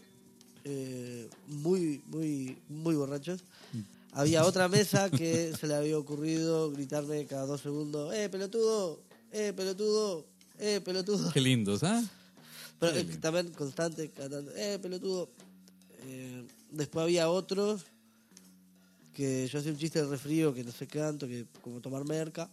[0.65, 3.41] eh, muy, muy, muy borrachos.
[4.15, 9.01] Había otra mesa que se le había ocurrido gritarme cada dos segundos, ¡eh, pelotudo!
[9.31, 10.27] ¡eh, pelotudo!
[10.63, 11.33] ¡Eh, pelotudo!
[11.33, 12.03] Qué lindos, ¿ah?
[12.79, 15.29] Pero Qué eh, también constante, cantando, ¡eh, pelotudo!
[16.05, 17.83] Eh, después había otros
[19.15, 22.49] que yo hacía un chiste de resfrío que no sé canto, que como tomar merca.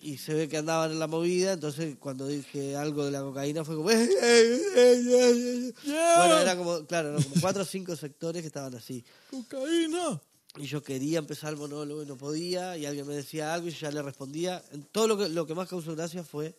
[0.00, 3.64] Y se ve que andaban en la movida, entonces cuando dije algo de la cocaína
[3.64, 3.90] fue como...
[3.90, 5.72] "Eh, eh, eh, eh, eh".
[5.86, 9.02] Bueno, era como, claro, eran como cuatro o cinco sectores que estaban así.
[9.30, 10.20] ¡Cocaína!
[10.58, 13.70] Y yo quería empezar el monólogo y no podía, y alguien me decía algo y
[13.72, 14.62] yo ya le respondía.
[14.72, 16.54] En todo lo que, lo que más causó gracia fue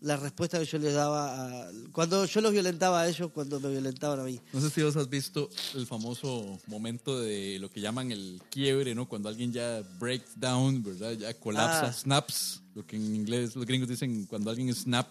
[0.00, 1.70] la respuesta que yo les daba a...
[1.92, 4.40] Cuando yo los violentaba a ellos, cuando me violentaban a mí.
[4.52, 8.94] No sé si vos has visto el famoso momento de lo que llaman el quiebre,
[8.94, 9.08] ¿no?
[9.08, 11.12] Cuando alguien ya breaks down, ¿verdad?
[11.12, 11.92] Ya colapsa, Ah.
[11.92, 15.08] snaps, lo que en inglés los gringos dicen cuando alguien snap.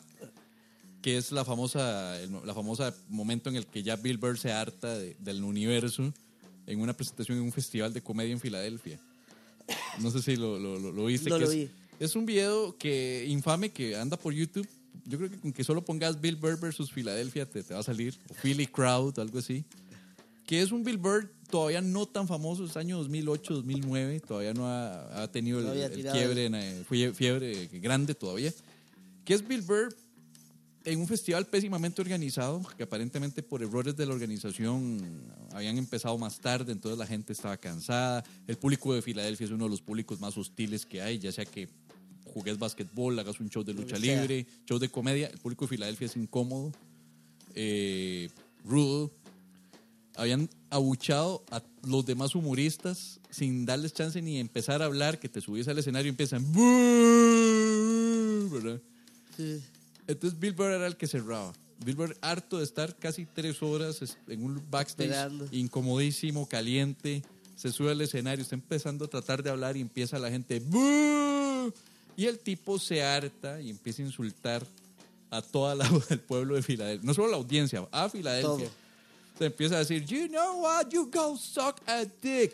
[1.02, 4.52] que es la famosa, el- la famosa momento en el que ya Bill Burr se
[4.52, 6.12] harta de- del universo
[6.66, 9.00] en una presentación en un festival de comedia en Filadelfia.
[10.00, 11.30] No sé si lo, lo, lo- lo viste.
[11.30, 11.70] No que lo es, vi.
[12.00, 14.68] Es un video que infame que anda por YouTube.
[15.06, 17.84] Yo creo que con que solo pongas Bill Burr versus Filadelfia te, te va a
[17.84, 18.18] salir.
[18.30, 19.66] O Philly Crowd, algo así.
[20.46, 24.20] Que es un Bill Burr todavía no tan famoso, es año 2008, 2009.
[24.22, 28.54] Todavía no ha, ha tenido el, No el tirado quiebre, eh, fiebre grande todavía.
[29.24, 29.96] Que es Bill Burr
[30.86, 35.02] en un festival pésimamente organizado, que aparentemente por errores de la organización
[35.52, 38.24] habían empezado más tarde, entonces la gente estaba cansada.
[38.46, 41.46] El público de Filadelfia es uno de los públicos más hostiles que hay, ya sea
[41.46, 41.68] que
[42.36, 45.28] jugues basquetbol, hagas un show de lucha libre, show de comedia.
[45.28, 46.74] El público de Filadelfia es incómodo,
[47.56, 48.30] eh,
[48.66, 49.10] rudo.
[50.18, 55.40] Habían abuchado a los demás humoristas sin darles chance ni empezar a hablar, que te
[55.40, 56.46] subís al escenario y empiezan...
[58.52, 58.82] ¿verdad?
[59.38, 59.62] Sí.
[60.06, 61.54] Entonces Bill Burr era el que cerraba.
[61.86, 65.48] Bill Burr harto de estar casi tres horas en un backstage Esperando.
[65.52, 67.24] incomodísimo, caliente,
[67.56, 70.62] se sube al escenario, está empezando a tratar de hablar y empieza la gente.
[72.18, 74.66] Y el tipo se harta y empieza a insultar
[75.32, 78.68] a toda la el pueblo de Filadelfia, no solo la audiencia, a Filadelfia.
[78.68, 78.86] Todo.
[79.38, 82.54] Se empieza a decir, you know what, you go suck a dick,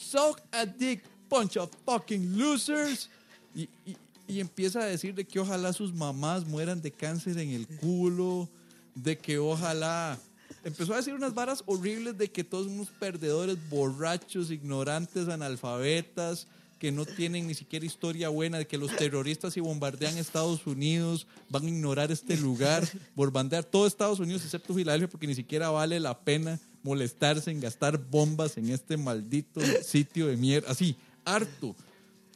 [0.00, 3.10] suck a dick, bunch of fucking losers.
[3.54, 3.96] Y, y-
[4.26, 8.48] y empieza a decir de que ojalá sus mamás mueran de cáncer en el culo,
[8.94, 10.18] de que ojalá...
[10.64, 16.46] Empezó a decir unas varas horribles de que todos unos perdedores, borrachos, ignorantes, analfabetas,
[16.84, 21.26] que no tienen ni siquiera historia buena, de que los terroristas si bombardean Estados Unidos
[21.48, 25.98] van a ignorar este lugar, bombardear todo Estados Unidos excepto Filadelfia porque ni siquiera vale
[25.98, 30.70] la pena molestarse en gastar bombas en este maldito sitio de mierda.
[30.70, 31.74] Así, harto.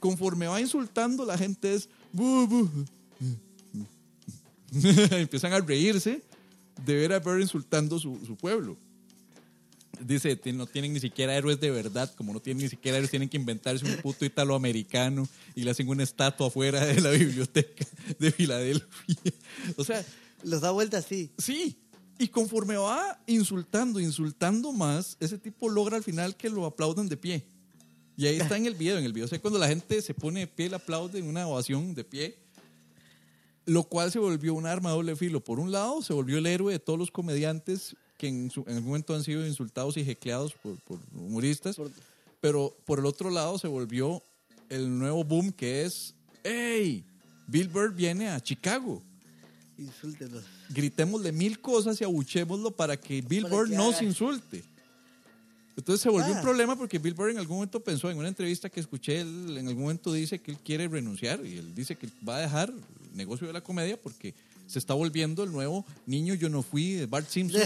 [0.01, 1.90] Conforme va insultando, la gente es...
[2.11, 2.70] "Bu, bu".
[5.11, 6.22] Empiezan a reírse
[6.86, 8.78] de ver a Burr insultando su, su pueblo.
[10.01, 13.11] Dice, "Ti- no tienen ni siquiera héroes de verdad, como no tienen ni siquiera héroes,
[13.11, 17.84] tienen que inventarse un puto italoamericano y le hacen una estatua afuera de la biblioteca
[18.18, 18.86] de Filadelfia.
[19.76, 20.05] O sea,
[20.45, 21.30] Los da vuelta así.
[21.39, 21.76] sí.
[22.20, 27.16] Y conforme va insultando, insultando más, ese tipo logra al final que lo aplaudan de
[27.16, 27.45] pie.
[28.16, 28.99] Y ahí está en el video.
[28.99, 31.47] En el video, sé cuando la gente se pone de pie, le aplaude en una
[31.47, 32.36] ovación de pie.
[33.66, 35.45] Lo cual se volvió un arma doble filo.
[35.45, 38.74] Por un lado, se volvió el héroe de todos los comediantes que en, su- en
[38.74, 41.76] algún momento han sido insultados y jecleados por, por humoristas.
[41.76, 41.90] Por-
[42.40, 44.22] Pero por el otro lado, se volvió
[44.68, 46.14] el nuevo boom que es:
[46.44, 47.04] ¡Hey!
[47.46, 49.02] Bill Burr viene a Chicago.
[49.78, 50.42] Insúltenos.
[50.70, 54.04] Gritémosle mil cosas y abuchémoslo para que Bill Para Burr que nos haga.
[54.04, 54.64] insulte.
[55.76, 56.36] Entonces se volvió Ah.
[56.38, 59.56] un problema porque Bill Burr en algún momento pensó, en una entrevista que escuché, él
[59.56, 62.70] en algún momento dice que él quiere renunciar y él dice que va a dejar
[62.70, 64.34] el negocio de la comedia porque
[64.68, 67.62] se está volviendo el nuevo niño yo no fui de Bart Simpson.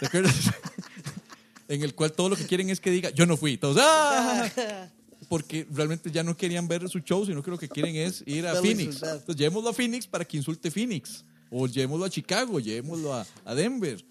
[0.00, 0.34] ¿Te acuerdas?
[1.68, 3.58] en el cual todo lo que quieren es que diga yo no fui.
[3.58, 4.88] Todos, ¡ah!
[5.28, 8.46] Porque realmente ya no querían ver su show, sino que lo que quieren es ir
[8.46, 9.02] a Phoenix.
[9.02, 11.22] Entonces llevémoslo a Phoenix para que insulte Phoenix.
[11.50, 14.02] O llevémoslo a Chicago, llevémoslo a, a Denver.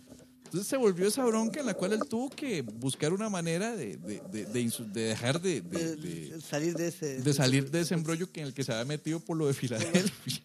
[0.45, 3.97] Entonces se volvió esa bronca en la cual él tuvo que buscar una manera de,
[3.97, 4.45] de, de-
[4.93, 7.19] dejar de, de- De- de- salir de ese.
[7.21, 9.53] de salir de ese embrollo que en el que se había metido por lo de
[9.55, 10.41] Filadelfia.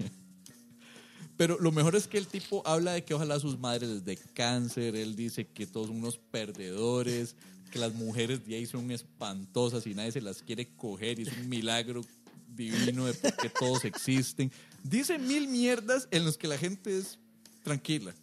[1.37, 4.17] Pero lo mejor es que el tipo habla de que ojalá sus madres les dé
[4.35, 7.37] cáncer, él dice que todos son unos perdedores,
[7.71, 11.37] que las mujeres de ahí son espantosas y nadie se las quiere coger y es
[11.37, 12.03] un milagro
[12.55, 14.53] divino de por qué todos existen.
[14.85, 17.19] Dice mil mierdas en los que la gente es
[17.63, 18.15] tranquila.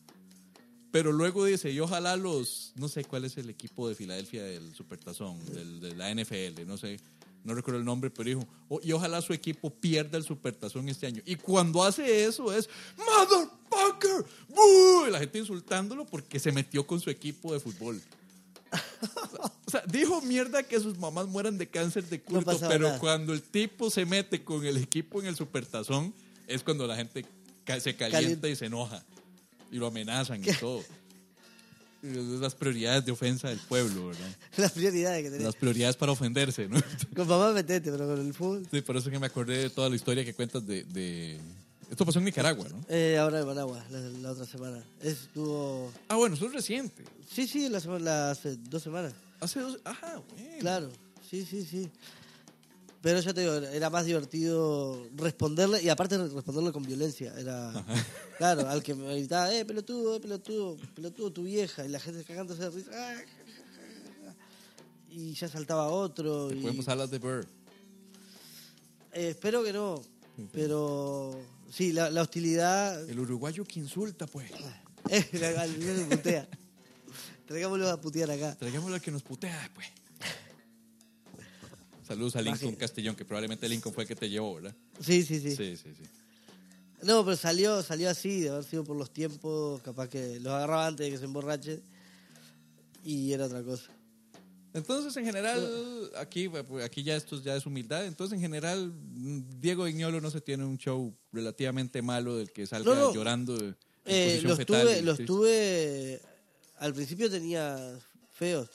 [0.91, 4.73] Pero luego dice, y ojalá los, no sé cuál es el equipo de Filadelfia del
[4.73, 6.99] Supertazón, del, de la NFL, no sé,
[7.43, 11.07] no recuerdo el nombre, pero dijo, "Oh, y ojalá su equipo pierda el Supertazón este
[11.07, 11.21] año.
[11.25, 15.07] Y cuando hace eso es, motherfucker, ¡Boo!
[15.07, 18.01] y la gente insultándolo porque se metió con su equipo de fútbol.
[19.65, 22.99] O sea, dijo mierda que sus mamás mueran de cáncer de culto, pero nada.
[22.99, 26.11] cuando el tipo se mete con el equipo en el supertazón,
[26.47, 27.23] es cuando la gente
[27.65, 28.49] se calienta Calienta.
[28.49, 29.03] y se enoja.
[29.71, 30.83] Y lo amenazan y todo.
[32.01, 34.29] Las prioridades de ofensa del pueblo, ¿verdad?
[34.57, 35.45] Las prioridades que tenés.
[35.45, 36.79] Las prioridades para ofenderse, ¿no?
[37.15, 38.67] Con mamá metete, pero con el fútbol.
[38.71, 40.83] Sí, por eso que me acordé de toda la historia que cuentas de...
[40.85, 41.39] de-
[41.91, 42.85] Esto pasó en Nicaragua, ¿no?
[42.87, 44.81] Eh, ahora en Managua, la, la otra semana.
[45.01, 45.91] Estuvo.
[46.07, 47.03] Ah, bueno, eso es reciente.
[47.29, 49.13] Sí, sí, la la- hace dos semanas.
[49.41, 49.79] Hace dos...
[49.83, 50.57] Ajá, bueno.
[50.59, 50.91] Claro,
[51.29, 51.89] sí, sí, sí.
[53.01, 57.33] Pero ya te digo, era más divertido responderle, y aparte responderle con violencia.
[57.37, 57.71] Era,
[58.37, 62.23] claro, al que me gritaba, eh, pelotudo, eh, pelotudo, pelotudo, tu vieja, y la gente
[62.25, 62.91] cagándose de risa.
[62.93, 64.35] "Ah, ja, ja, ja".
[65.11, 66.51] Y ya saltaba otro.
[66.51, 67.47] Y, podemos hablar de Burr.
[69.13, 70.01] eh, espero que no,
[70.51, 71.39] pero
[71.71, 73.07] Sí, la, la hostilidad.
[73.09, 74.51] El uruguayo que insulta, pues.
[75.09, 76.47] Eh, la- la- se putea.
[77.47, 78.55] Traigámoslo a putear acá.
[78.59, 79.87] Traigámoslo al que nos putea, pues.
[82.09, 82.77] Saludos a Lincoln Baje.
[82.77, 84.75] Castellón, que probablemente Lincoln fue el que te llevó, ¿verdad?
[84.99, 85.55] Sí, sí, sí.
[85.55, 86.03] Sí, sí, sí.
[87.03, 90.87] No, pero salió, salió así, de haber sido por los tiempos, capaz que los agarraba
[90.87, 91.79] antes de que se emborrache.
[93.05, 93.91] Y era otra cosa.
[94.73, 96.49] Entonces, en general, aquí,
[96.83, 98.05] aquí ya esto ya es humildad.
[98.05, 98.91] Entonces, en general,
[99.59, 103.13] Diego Viñolo no se tiene un show relativamente malo del que salga No, no.
[103.13, 105.25] llorando en Eh, posición los fetal tuve, los triste.
[105.33, 106.21] tuve.
[106.79, 107.97] Al principio tenía
[108.33, 108.67] feos.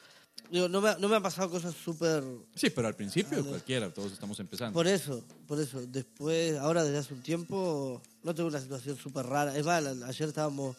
[0.50, 2.22] Digo, no, me, ha- no me han pasado cosas súper.
[2.54, 4.72] Sí, pero al principio cualquiera, todos estamos empezando.
[4.74, 5.80] Por eso, por eso.
[5.86, 9.56] Después, ahora desde hace un tiempo, no tengo una situación súper rara.
[9.56, 10.76] Es más, la- ayer estábamos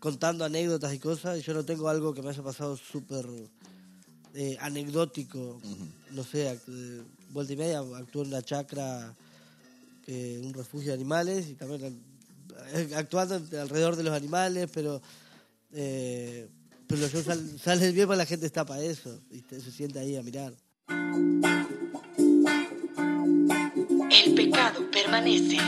[0.00, 3.26] contando anécdotas y cosas y yo no tengo algo que me haya pasado súper
[4.34, 5.60] eh, anecdótico.
[6.10, 9.14] No sé, eh, vuelta y media, actué en una chacra,
[10.06, 11.98] un refugio de animales y también
[12.74, 15.00] eh, actuando alrededor de los animales, pero...
[15.72, 16.48] Eh,
[16.94, 19.60] pero los shows sal- salen bien porque la gente está para eso, ¿viste?
[19.60, 20.54] se siente ahí a mirar.
[24.10, 25.58] El pecado permanece.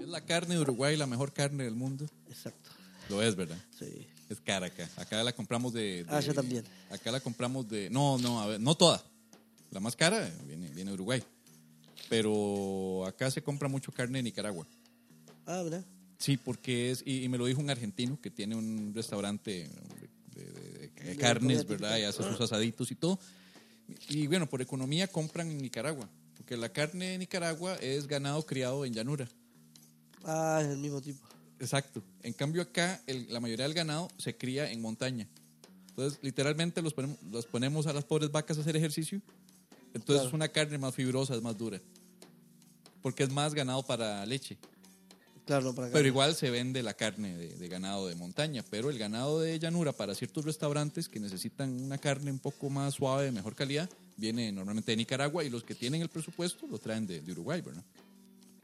[0.00, 2.06] Es la carne de Uruguay la mejor carne del mundo.
[2.28, 2.70] Exacto.
[3.08, 3.58] Lo es, ¿verdad?
[3.78, 4.06] Sí.
[4.28, 4.88] Es cara acá.
[4.96, 6.64] Acá la compramos de, de- Ah, yo también.
[6.90, 7.90] Acá la compramos de.
[7.90, 9.02] No, no, a ver, no toda.
[9.70, 11.22] La más cara viene, viene de Uruguay.
[12.08, 14.66] Pero acá se compra mucho carne de Nicaragua.
[15.46, 15.84] Ah, ¿verdad?
[16.22, 17.02] Sí, porque es.
[17.04, 19.68] Y, y me lo dijo un argentino que tiene un restaurante de,
[20.40, 21.98] de- de- de De carnes, ¿verdad?
[21.98, 23.18] Y hace sus asaditos y todo.
[24.08, 26.08] Y bueno, por economía compran en Nicaragua.
[26.36, 29.28] Porque la carne de Nicaragua es ganado criado en llanura.
[30.24, 31.26] Ah, es el mismo tipo.
[31.58, 32.02] Exacto.
[32.22, 35.26] En cambio acá el- la mayoría del ganado se cría en montaña.
[35.88, 39.20] Entonces literalmente los ponemos, los ponemos a las pobres vacas a hacer ejercicio.
[39.94, 40.28] Entonces Claro.
[40.28, 41.80] es una carne más fibrosa, es más dura.
[43.02, 44.56] Porque es más ganado para leche.
[45.46, 45.90] Claro, para.
[45.90, 48.64] Pero igual se vende la carne de, de ganado de montaña.
[48.70, 52.94] Pero el ganado de llanura para ciertos restaurantes que necesitan una carne un poco más
[52.94, 56.78] suave, de mejor calidad, viene normalmente de Nicaragua y los que tienen el presupuesto lo
[56.78, 57.82] traen de, de Uruguay, ¿verdad?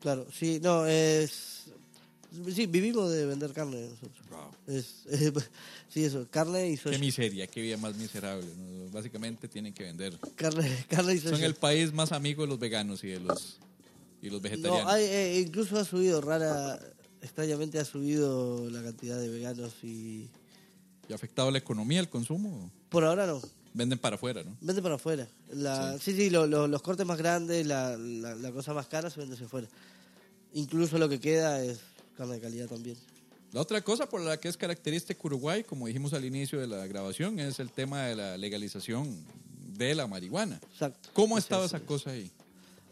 [0.01, 1.65] Claro, sí, no, es...
[2.55, 4.27] Sí, vivimos de vender carne nosotros.
[4.67, 5.05] Es,
[5.89, 6.99] sí, eso, carne y Qué soya.
[6.99, 8.47] miseria, qué vida más miserable.
[8.57, 8.91] ¿no?
[8.91, 11.37] Básicamente tienen que vender Carne, carne y soya.
[11.37, 13.59] Son el país más amigo de los veganos y de los,
[14.23, 14.85] y los vegetarianos.
[14.85, 16.79] No, hay, eh, incluso ha subido, rara,
[17.23, 20.29] extrañamente ha subido la cantidad de veganos y...
[21.09, 22.71] ¿Y ha afectado la economía, el consumo?
[22.91, 23.41] Por ahora no,
[23.75, 24.57] Venden para afuera, ¿no?
[24.61, 25.29] vende para afuera.
[25.53, 29.09] La, sí, sí, lo- lo- los cortes más grandes, la, la, la cosa más cara
[29.11, 29.69] se vende hacia afuera.
[30.55, 31.79] Incluso lo que queda es
[32.17, 32.97] carne de calidad también.
[33.53, 36.87] La otra cosa por la que es característica Uruguay, como dijimos al inicio de la
[36.87, 39.17] grabación, es el tema de la legalización
[39.77, 40.61] de la marihuana.
[40.73, 41.11] Exacto.
[41.13, 42.31] ¿Cómo ha Es estado esa cosa ahí?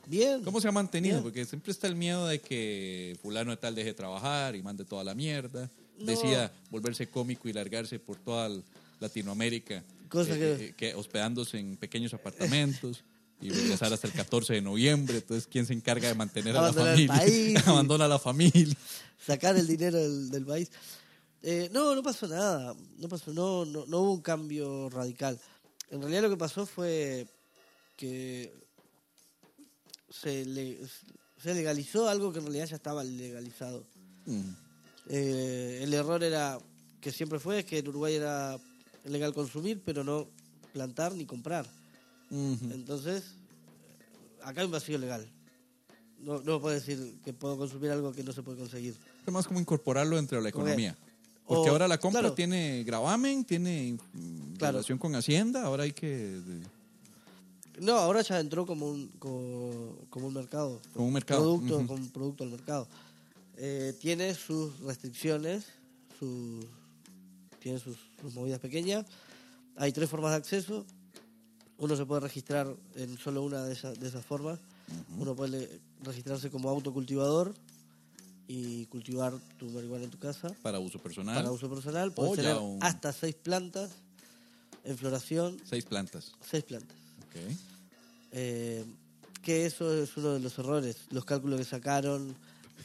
[0.07, 0.43] Bien.
[0.43, 1.17] ¿Cómo se ha mantenido?
[1.17, 1.23] Bien.
[1.25, 4.85] Porque siempre está el miedo de que fulano de tal deje de trabajar y mande
[4.85, 6.07] toda la mierda, No.
[6.07, 8.51] decida volverse cómico y largarse por toda
[9.01, 13.03] Latinoamérica, Cosa eh, que- eh, que hospedándose en pequeños apartamentos
[13.41, 15.17] y regresar hasta el 14 de noviembre.
[15.19, 17.63] Entonces, ¿quién se encarga de mantener a la familia?
[17.67, 18.75] Abandona a la familia.
[19.27, 20.71] sacar el dinero del, del país.
[21.43, 22.75] Eh, no, no pasó nada.
[22.99, 25.39] No pasó, no, no, no hubo un cambio radical.
[25.91, 27.27] En realidad lo que pasó fue
[27.97, 28.53] que
[30.21, 30.79] se, le-
[31.43, 33.87] se legalizó algo que en realidad ya estaba legalizado.
[35.09, 36.59] Eh, el error era
[37.01, 38.59] que siempre fue que en Uruguay era
[39.05, 40.29] legal consumir, pero no
[40.73, 41.67] plantar ni comprar.
[42.31, 43.23] Entonces,
[44.43, 45.27] acá hay un vacío legal.
[46.19, 48.97] No, no puedo decir que puedo consumir algo que no se puede conseguir.
[49.27, 50.95] Es más como incorporarlo dentro de la economía.
[50.95, 51.07] que-
[51.47, 52.35] Porque o- ahora la compra claro.
[52.35, 54.73] tiene gravamen, tiene mm, Claro.
[54.79, 56.41] relación con Hacienda, ahora hay que...
[57.81, 60.81] No, ahora ya entró como un, como, como un mercado.
[60.95, 62.89] Como un mercado, Producto, como un producto al mercado.
[63.59, 65.65] Eh, tiene sus restricciones,
[66.19, 66.65] sus,
[67.61, 69.05] tiene sus, sus movidas pequeñas.
[69.77, 70.87] Hay tres formas de acceso.
[71.79, 74.59] Uno se puede registrar en solo una de esas, de esas formas.
[75.19, 77.53] Uno puede registrarse como autocultivador
[78.49, 81.35] y cultivar tu marihuana en tu casa para uso personal.
[81.35, 82.13] para uso personal.
[82.13, 83.91] Puedes O ya tener un- hasta seis plantas
[84.85, 86.33] en floración, Seis plantas.
[86.49, 86.97] seis plantas.
[88.33, 88.85] Eh,
[89.43, 90.97] que eso es uno de los errores.
[91.11, 92.35] Los cálculos que sacaron,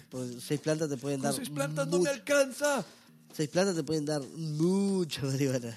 [0.10, 1.34] pues, seis plantas te pueden dar.
[1.34, 2.86] mucho- alcanza.
[3.34, 5.76] seis plantas te pueden dar mucha marihuana.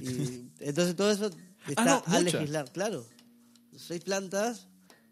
[0.00, 1.30] Y entonces todo eso
[1.68, 2.20] está Ah, no, a mucha.
[2.38, 3.06] legislar, claro.
[3.76, 4.66] Seis plantas,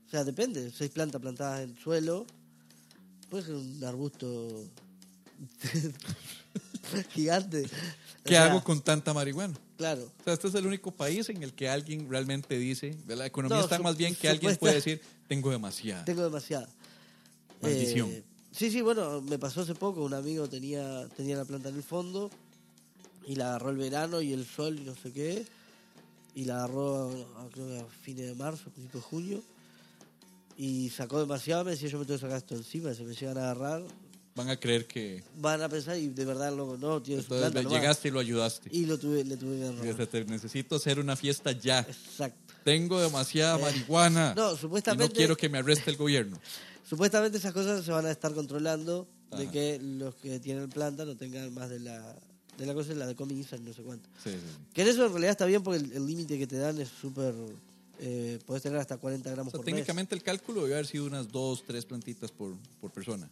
[0.06, 0.70] o sea, depende.
[0.70, 2.26] Seis plantas plantadas en suelo,
[3.30, 4.64] puede ser un arbusto
[7.10, 7.62] gigante.
[7.62, 7.68] ¿Qué
[8.24, 9.54] O sea, hago con tanta marihuana?
[9.78, 10.12] Claro.
[10.20, 13.58] O sea, este es el único país en el que alguien realmente dice, la economía
[13.58, 16.04] No, está más bien que alguien puede decir, tengo demasiada.
[16.04, 16.68] Tengo demasiada.
[17.62, 18.10] Maldición.
[18.10, 20.02] Eh, sí, sí, bueno, me pasó hace poco.
[20.04, 22.28] Un amigo tenía, tenía la planta en el fondo
[23.26, 25.46] y la agarró el verano y el sol y no sé qué.
[26.34, 27.08] Y la agarró,
[27.38, 29.42] a- creo que a fines de marzo, principios de junio.
[30.56, 31.64] Y sacó demasiado.
[31.64, 32.92] Me decía, yo me tengo que sacar esto encima.
[32.94, 33.82] Si me llegan a agarrar,
[34.38, 37.62] Van a creer que van a pensar y de verdad loco, no, su entonces planta.
[37.68, 38.70] llegaste y lo ayudaste.
[38.72, 41.80] Y lo tuve, le tuve que Y te necesito hacer una fiesta ya.
[41.80, 42.54] Exacto.
[42.62, 44.34] Tengo demasiada marihuana.
[44.36, 45.08] No, y supuestamente.
[45.12, 46.38] no quiero que me arreste el gobierno.
[46.88, 51.16] Supuestamente esas cosas se van a estar controlando de que los que tienen planta no
[51.16, 52.16] tengan más de la
[52.56, 54.08] de la cosa, la de Comics no sé cuánto.
[54.22, 54.64] Sí, sí, sí.
[54.72, 57.34] Que en eso en realidad está bien porque el límite que te dan es súper...
[58.00, 59.74] Eh, podés tener hasta 40 O gramos sea, por mes.
[59.74, 63.28] técnicamente el cálculo debe haber sido unas dos, tres plantitas por, por persona.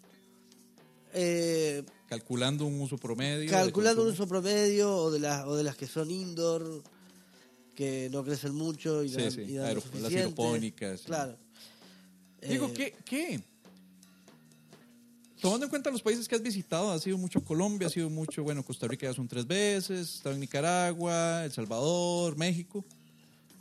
[1.18, 3.50] Eh, Calculando un uso promedio.
[3.50, 6.82] calculando un uso promedio o de, las o de las que son indoor,
[7.74, 11.00] que no crecen mucho y Sí, dan, sí, y dan lo aero- las aeropónicas.
[11.02, 11.36] Claro.
[12.46, 13.40] Digo, Eh, ¿qué, ¿qué?
[15.40, 18.42] Tomando en cuenta los países que has visitado, has sido mucho Colombia, has sido mucho,
[18.42, 22.84] bueno, Costa Rica ya son tres veces, estado en Nicaragua, El Salvador, México.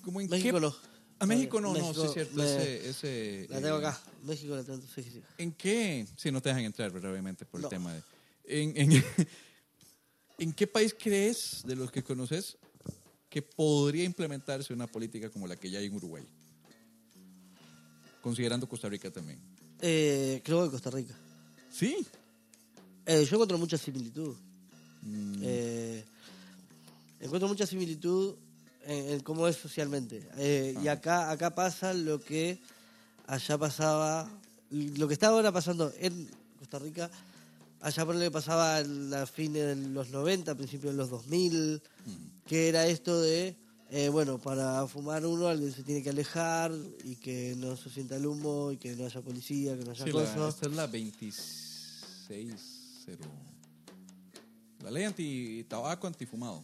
[0.04, 0.76] ¿Cómo en México qué- no.
[1.20, 2.36] A México no, no, sí es cierto.
[2.36, 4.02] me- ese, ese, La tengo eh, acá.
[4.24, 5.22] México la tengo, sí, sí, sí.
[5.38, 6.06] ¿En qué?
[6.18, 7.12] Si no te dejan entrar, ¿verdad?
[7.12, 7.68] obviamente, por No.
[7.68, 8.02] el tema de...
[8.48, 9.04] En, en,
[10.38, 12.58] ¿En qué país crees, de los que conoces,
[13.30, 16.24] que podría implementarse una política como la que ya hay en Uruguay?
[18.22, 19.40] Considerando Costa Rica también.
[19.82, 21.16] Eh, creo que Costa Rica.
[21.72, 22.06] Sí.
[23.06, 24.36] Eh, yo encuentro mucha similitud.
[25.04, 25.44] Mm,
[27.22, 28.36] encuentro mucha similitud
[28.86, 30.28] en, en cómo es socialmente.
[30.38, 32.60] Eh, Y acá, acá pasa lo que
[33.28, 34.30] allá pasaba,
[34.70, 36.28] lo que está ahora pasando en
[36.60, 37.10] Costa Rica,
[37.82, 41.82] allá por lo que pasaba la fines de los 90, principios de los 2000,
[42.48, 43.56] que era esto de,
[43.92, 46.72] eh, bueno, para fumar uno alguien se tiene que alejar
[47.04, 50.06] y que no se sienta el humo y que no haya policía, que no haya
[50.06, 50.56] sí, la- cosas.
[50.56, 53.18] esta es la 26.0.
[54.84, 56.64] La ley anti-tabaco, antifumado.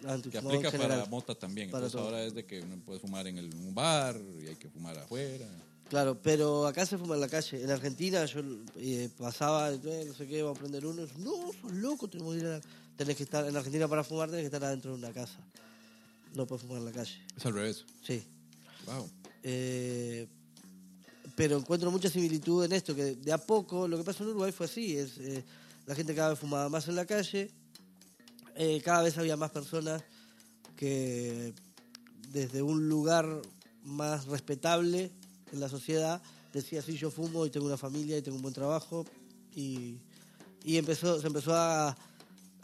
[0.00, 0.98] Que Antifumado aplica en general.
[1.00, 1.70] para mota también.
[1.70, 2.08] Para Entonces todo.
[2.08, 4.96] ahora es de que uno puede fumar en el- un bar y hay que fumar
[4.98, 5.46] afuera.
[5.88, 7.62] Claro, pero acá se fuma en la calle.
[7.62, 8.40] En Argentina yo
[8.76, 11.06] eh, pasaba, eh, no sé qué, vamos a prender uno.
[11.18, 12.60] No, sos loco, tenemos que ir a...
[12.96, 15.38] Tenés que estar, en Argentina para fumar tenés que estar adentro de una casa.
[16.34, 17.14] No puedes fumar en la calle.
[17.36, 17.84] Es al revés.
[18.06, 18.22] Sí.
[18.86, 19.08] Wow.
[19.42, 20.26] Eh,
[21.36, 24.52] pero encuentro mucha similitud en esto, que de a poco, lo que pasó en Uruguay
[24.52, 25.44] fue así, es eh,
[25.86, 27.50] la gente cada vez fumaba más en la calle,
[28.58, 30.02] eh, cada vez había más personas
[30.76, 31.54] que
[32.30, 33.40] desde un lugar
[33.84, 35.12] más respetable
[35.52, 36.20] en la sociedad
[36.52, 39.06] decía, sí, yo fumo y tengo una familia y tengo un buen trabajo,
[39.54, 39.98] y,
[40.64, 41.96] y empezó, se empezó a,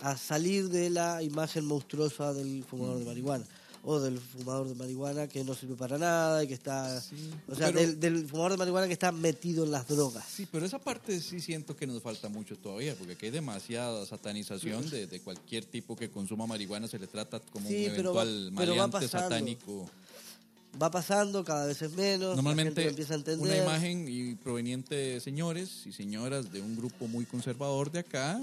[0.00, 3.46] a salir de la imagen monstruosa del fumador de marihuana
[3.86, 7.02] o del fumador de marihuana que no sirve para nada y que está
[7.48, 10.24] o sea pero- del, del fumador de marihuana que está metido en las drogas.
[10.26, 14.06] Sí, pero esa parte sí siento que nos falta mucho todavía, porque aquí hay demasiada
[14.06, 18.14] satanización de, de cualquier tipo que consuma marihuana, se le trata como Sí, un pero
[18.14, 19.90] va- eventual pero va satánico.
[20.82, 23.46] va pasando cada vez es menos Normalmente lo empieza a entender.
[23.46, 28.40] una imagen y proveniente de señores y señoras de un grupo muy conservador de acá,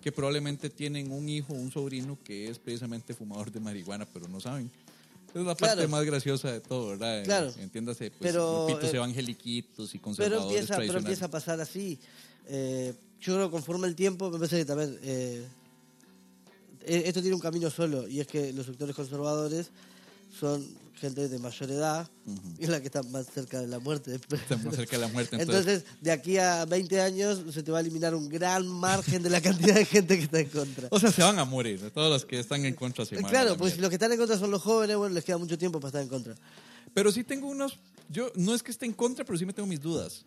[0.00, 4.40] que probablemente tienen un hijo un sobrino que es precisamente fumador de marihuana, pero no
[4.40, 4.70] saben.
[5.34, 5.88] Es la parte Claro.
[5.88, 7.22] más graciosa de todo, ¿verdad?
[7.24, 7.52] Claro.
[7.58, 11.98] Entiéndase, pues, Pero, grupitos eh, evangeliquitos y pero conservadores empieza pero empieza a pasar así
[12.48, 15.44] Eh, yo creo que conforme el tiempo me parece que también eh,
[16.82, 19.70] eh, esto tiene un camino solo y es que los sectores conservadores
[20.38, 20.66] son
[21.00, 22.10] gente de mayor edad
[22.58, 25.36] y es la que está más cerca de la muerte Estamos cerca de la muerte,
[25.36, 29.22] entonces, Entonces, de aquí a 20 años se te va a eliminar un gran margen
[29.22, 30.88] de la cantidad de gente que está en contra.
[30.90, 31.90] O sea, se van a morir.
[31.94, 34.12] Todos los que están en contra se a claro, la pues si los que están
[34.12, 36.34] en contra son los jóvenes, bueno, les queda mucho tiempo para estar en contra.
[36.92, 37.78] Pero sí tengo unos...
[38.10, 40.24] Yo no es que esté en contra, pero sí me tengo mis dudas.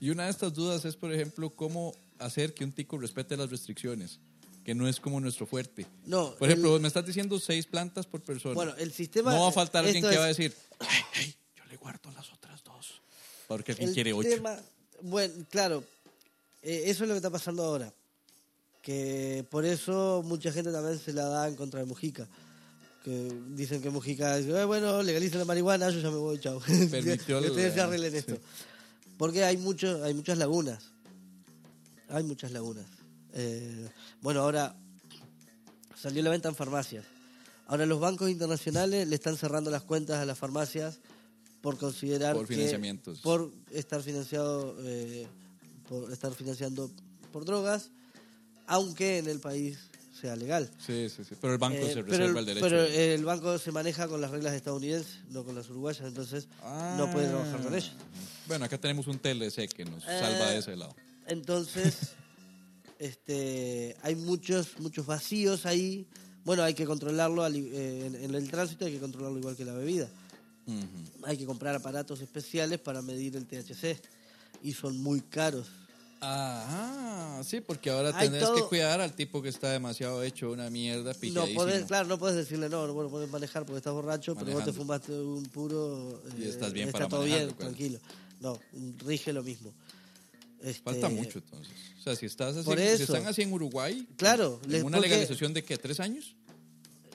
[0.00, 3.50] Y una de estas dudas es, por ejemplo, cómo hacer que un tico respete las
[3.50, 4.20] restricciones,
[4.68, 5.86] que no es como nuestro fuerte.
[6.04, 8.54] No, Por ejemplo, el- vos me estás diciendo seis plantas por persona.
[8.54, 10.54] Bueno, el sistema- No va a faltar alguien que es- va a decir,
[11.56, 13.00] yo le guardo las otras dos.
[13.46, 14.28] Porque alguien quiere ocho.
[14.28, 14.58] tema-
[15.00, 15.82] bueno, claro,
[16.60, 17.94] eh, eso es lo que está pasando ahora.
[18.82, 22.28] Que por eso mucha gente también se la da en contra de Mujica.
[23.04, 26.60] Que dicen que Mujica dice, "Eh, bueno, legalicen la marihuana, yo ya me voy, chao.
[26.90, 28.18] Permitió que ustedes se arreglen sí.
[28.18, 28.36] esto.
[29.16, 30.90] Porque hay, mucho, hay muchas lagunas.
[32.10, 32.84] Hay muchas lagunas.
[33.34, 33.88] Eh,
[34.20, 34.74] bueno, ahora
[36.00, 37.04] salió la venta en farmacias.
[37.66, 41.00] Ahora los bancos internacionales le están cerrando las cuentas a las farmacias
[41.60, 43.18] por considerar Por que- financiamientos.
[43.20, 45.26] por estar financiado eh,
[45.88, 46.90] por estar financiando
[47.32, 47.90] por drogas,
[48.66, 49.78] aunque en el país
[50.18, 50.70] sea legal.
[50.84, 51.34] Sí, sí, sí.
[51.40, 52.66] Pero el banco Eh, se pero reserva el derecho.
[52.66, 56.48] pero el banco se maneja con las reglas estadounidenses, no con las uruguayas, entonces
[56.96, 57.92] no puede trabajar con ellas.
[58.46, 60.94] Bueno, acá tenemos un TLC que nos salva de ese lado.
[61.26, 61.96] Entonces,
[62.98, 66.06] este, hay muchos, muchos vacíos ahí.
[66.44, 69.64] Bueno, hay que controlarlo al eh, en, en el tránsito, hay que controlarlo igual que
[69.64, 70.08] la bebida.
[71.24, 73.98] Hay que comprar aparatos especiales para medir el THC
[74.62, 75.66] y son muy caros.
[76.20, 80.68] Ah, sí, porque ahora Hay tenés que cuidar al tipo que está demasiado hecho una
[80.68, 84.34] mierda No podés, claro, no puedes decirle no, no bueno, podés manejar porque estás borracho,
[84.34, 86.20] pero vos te fumaste un puro.
[86.36, 87.56] Y eh, estás bien está para todo bien, claro.
[87.56, 87.98] tranquilo.
[88.40, 88.58] No,
[89.04, 89.72] rige lo mismo.
[90.62, 91.72] Este, Falta mucho entonces.
[91.98, 93.02] O sea, si estás así, Por si eso.
[93.04, 96.34] están así en Uruguay, Claro, en una legalización de qué, tres años,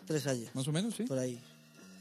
[0.05, 1.03] Tres años, más o menos, sí.
[1.03, 1.39] por ahí.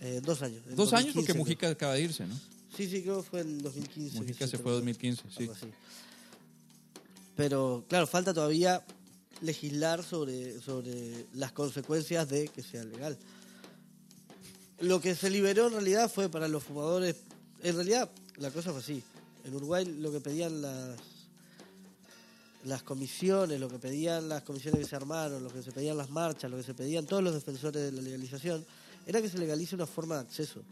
[0.00, 0.62] Eh, dos años.
[0.74, 1.36] Dos años 2015 porque creo.
[1.36, 2.34] Mujica acaba de irse, ¿no?
[2.76, 4.18] Sí, sí, creo que fue en 2015.
[4.20, 5.50] Mujica se fue en 2015, sí.
[7.36, 8.84] Pero, claro, falta todavía
[9.40, 13.16] legislar sobre, sobre las consecuencias de que sea legal.
[14.80, 17.16] Lo que se liberó en realidad fue para los fumadores.
[17.62, 19.02] En realidad, la cosa fue así.
[19.44, 20.98] En Uruguay lo que pedían las
[22.64, 26.10] las comisiones, lo que pedían las comisiones que se armaron, lo que se pedían las
[26.10, 28.64] marchas, lo que se pedían todos los defensores de la legalización,
[29.06, 30.62] era que se legalice una forma de acceso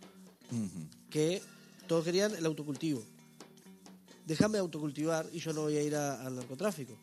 [1.11, 1.43] que
[1.86, 3.03] todos querían el autocultivo.
[4.26, 6.97] Déjame autocultivar y yo no voy a ir a- al narcotráfico.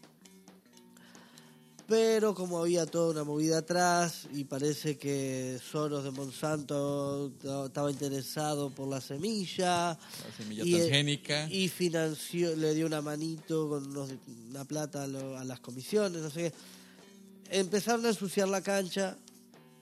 [1.88, 7.32] Pero como había toda una movida atrás y parece que Soros de Monsanto
[7.66, 11.48] estaba interesado por la semilla La semilla y, eh, transgénica.
[11.50, 14.10] y financió, le dio una manito con unos-
[14.50, 17.58] una plata a, lo- a las comisiones, no sé qué.
[17.58, 19.16] Empezaron a ensuciar la cancha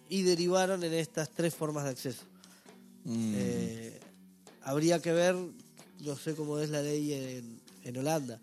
[0.08, 2.22] y derivaron en estas tres formas de acceso.
[3.06, 3.34] Mm.
[3.36, 4.00] Eh,
[4.62, 5.36] habría que ver,
[6.02, 8.40] no sé cómo es la ley en, en Holanda,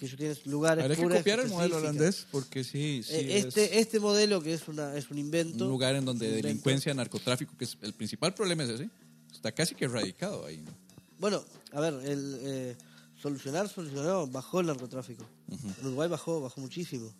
[0.00, 3.44] que ellos tienen lugares Habría que copiar el modelo holandés porque sí, sí Eh, es
[3.44, 5.64] este, este modelo que es una es un invento.
[5.64, 8.88] un lugar en donde delincuencia, narcotráfico, que es el principal problema es ese,
[9.30, 10.56] está casi que erradicado ahí.
[10.56, 10.70] ¿no?
[11.18, 12.76] Bueno, a ver, el eh,
[13.20, 15.22] solucionar, solucionó, bajó el narcotráfico.
[15.50, 17.12] En Uruguay bajó, bajó muchísimo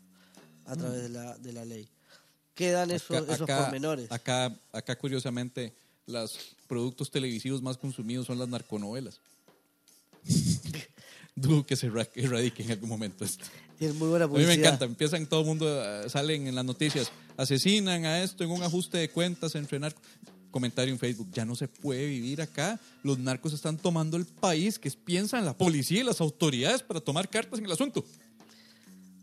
[0.64, 1.86] a través de, la, de la ley.
[2.54, 4.10] Quedan esos, Acá- esos acá- pormenores.
[4.10, 5.74] Acá, acá, curiosamente,
[6.06, 9.20] los productos televisivos más consumidos son las narconovelas.
[11.36, 13.44] Dudo que se erra- erradique en algún momento esto.
[13.78, 14.54] Tienen muy buena A mí publicidad.
[14.56, 18.50] me encanta, empiezan todo el mundo, eh, salen en las noticias, asesinan a esto en
[18.50, 20.02] un ajuste de cuentas entre narcos.
[20.50, 24.80] Comentario en Facebook, ya no se puede vivir acá, los narcos están tomando el país,
[24.80, 28.04] que piensan la policía y las autoridades para tomar cartas en el asunto.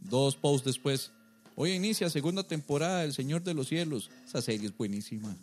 [0.09, 1.11] Dos posts después,
[1.55, 5.35] hoy inicia segunda temporada del Señor de los Cielos, esa serie es buenísima.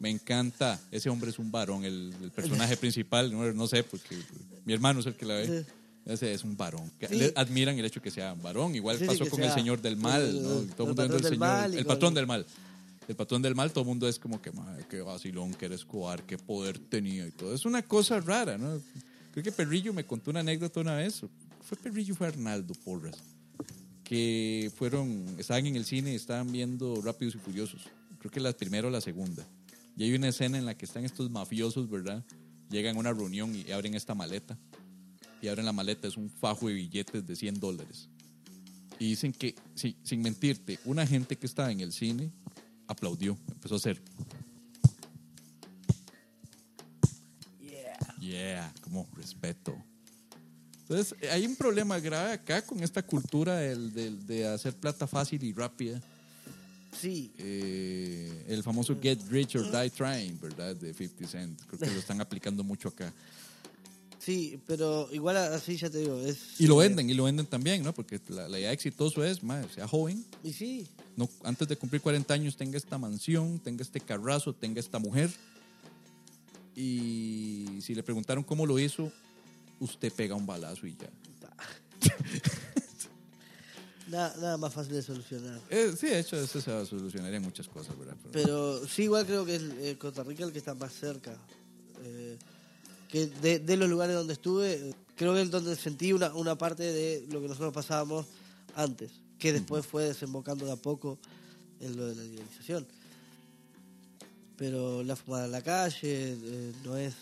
[0.00, 4.16] Me encanta, ese hombre es un varón, el, el personaje principal, no, no sé, porque
[4.64, 5.64] mi hermano es el que la ve.
[6.10, 6.90] Ese es un varón.
[6.98, 7.16] Que Sí.
[7.16, 8.74] le admiran el hecho que sea varón.
[8.74, 10.48] Igual Sí, pasó con el señor del mal, el- ¿no?
[10.74, 12.46] Todo el mundo del señor, mal el patrón del mal.
[13.08, 15.74] El patrón del mal, todo el mundo es como que, madre, qué vacilón, que era
[15.74, 17.54] Escobar, qué poder tenía y todo.
[17.54, 18.80] Es una cosa rara, ¿no?
[19.32, 21.22] Creo que Perrillo me contó una anécdota una vez.
[21.62, 23.16] Fue Perrillo, fue Arnaldo Porras.
[24.04, 27.82] Que fueron, estaban en el cine y estaban viendo Rápidos y Furiosos.
[28.18, 29.46] Creo que la primera o la segunda.
[29.96, 32.24] Y hay una escena en la que están estos mafiosos, ¿verdad?
[32.70, 34.56] Llegan a una reunión y abren esta maleta
[35.42, 38.08] y abren la maleta, es un fajo de billetes de 100 dólares.
[38.98, 42.30] Y dicen que, sí, sin mentirte, una gente que estaba en el cine
[42.86, 44.00] aplaudió, empezó a hacer.
[47.60, 47.98] Yeah.
[48.20, 49.74] Yeah, como respeto.
[50.82, 55.42] Entonces, hay un problema grave acá con esta cultura del- del- de hacer plata fácil
[55.44, 56.00] y rápida.
[57.00, 60.74] Sí, Eh, el famoso Get Rich or Die Trying, ¿verdad?
[60.76, 61.58] De 50 Cent.
[61.66, 63.12] Creo que lo están aplicando mucho acá.
[64.20, 66.16] Sí, pero igual así ya te digo.
[66.20, 67.92] Es, Y lo eh, venden, y lo venden también, ¿no?
[67.92, 71.76] Porque la, la idea de exitoso es, madre, sea joven, Y sí, no, antes de
[71.76, 75.30] cumplir 40 años tenga esta mansión, tenga este carrazo, tenga esta mujer.
[76.76, 79.12] Y si le preguntaron cómo lo hizo,
[79.80, 81.10] usted pega un balazo y ya.
[84.08, 85.60] nada, nada más fácil de solucionar.
[85.68, 88.16] Eh, sí, de hecho, eso se muchas cosas, ¿verdad?
[88.22, 91.36] Pero- Pero sí, igual creo que es eh, Costa Rica el que está más cerca.
[92.02, 92.38] Eh,
[93.10, 96.84] que de, de los lugares donde estuve, creo que es donde sentí una, una parte
[96.84, 98.26] de lo que nosotros pasábamos
[98.74, 101.18] antes, que después fue desembocando de a poco
[101.80, 102.86] en lo de la legalización.
[104.56, 107.14] Pero la fumada en la calle eh, no es...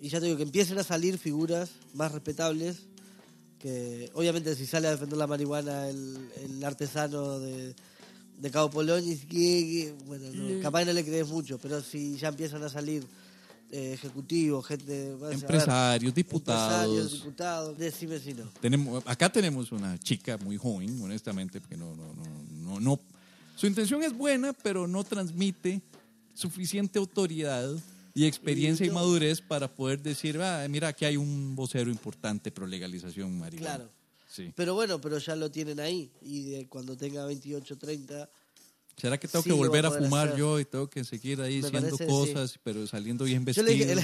[0.00, 2.76] Y ya te digo, que empiecen a salir figuras más respetables
[3.58, 7.74] que obviamente si sale a defender la marihuana el, el artesano de,
[8.38, 12.62] de Cabo Polón y bueno no, capaz no le crees mucho pero si ya empiezan
[12.62, 13.04] a salir
[13.70, 16.14] eh, ejecutivos gente Empresarios, diputados.
[16.14, 21.94] empresarios, diputados decime si no Tenemos, acá tenemos una chica muy joven, honestamente, porque no,
[21.94, 22.24] no, no,
[22.62, 23.00] no, no.
[23.56, 25.82] Su intención es buena, pero no transmite
[26.34, 27.74] suficiente autoridad
[28.14, 32.66] y experiencia y, madurez para poder decir, ah, mira, aquí hay un vocero importante pro
[32.66, 33.76] legalización marihuana.
[33.76, 33.90] Claro.
[34.28, 34.52] Sí.
[34.54, 36.10] Pero bueno, pero ya lo tienen ahí.
[36.22, 38.28] Y de cuando tenga 28, 30,
[39.00, 40.38] ¿Será que tengo Sí, que a volver a poder fumar hacer.
[40.40, 43.66] yo y tengo que seguir ahí Me haciendo parece, cosas, pero saliendo bien Yo vestido?
[43.66, 44.00] le dije, el,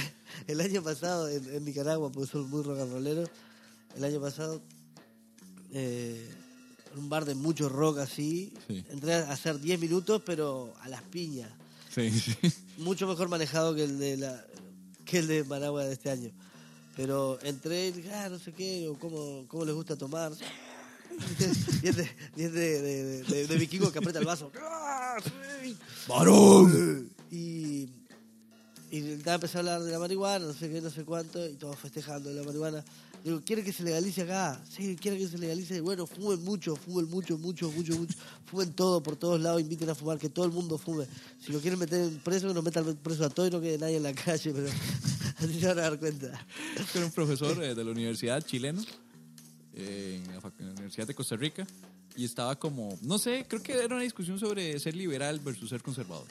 [0.47, 3.23] el año pasado en, en Nicaragua, porque soy muy rock and rollero,
[3.97, 4.61] el año pasado,
[5.73, 6.29] eh,
[6.93, 8.83] en un bar de mucho rock así, Sí.
[8.89, 11.49] entré a hacer 10 minutos, pero a las piñas.
[11.93, 12.35] Sí, sí.
[12.77, 14.45] Mucho mejor manejado que el de la
[15.05, 16.31] que el de Managua de este año.
[16.95, 20.31] Pero entré y dije, ah, no sé qué, o cómo, cómo les gusta tomar.
[21.83, 21.87] Y
[22.41, 24.51] es de, vikingo que aprieta el vaso.
[26.07, 27.09] ¡Varón!
[27.31, 27.89] Y,
[28.91, 31.77] y empezó a hablar de la marihuana, no sé qué, no sé cuánto, y todos
[31.77, 32.83] festejando de la marihuana.
[33.25, 34.61] Digo, ¿quiere que se legalice acá?
[34.69, 35.81] Sí, quiere que se legalice.
[35.81, 38.15] Bueno, fumen mucho, fumen mucho, mucho, mucho, mucho.
[38.45, 41.07] Fumen todo, por todos lados, inviten a fumar, que todo el mundo fume.
[41.43, 43.79] Si lo quieren meter en preso, que nos metan preso a todos y no quede
[43.79, 44.67] nadie en la calle, pero
[45.37, 46.45] así se van a dar cuenta.
[46.93, 48.83] Era un profesor eh, de la universidad chileno,
[49.75, 51.67] eh, en la, en la Universidad de Costa Rica,
[52.15, 55.81] y estaba como, no sé, creo que era una discusión sobre ser liberal versus ser
[55.81, 56.27] conservador.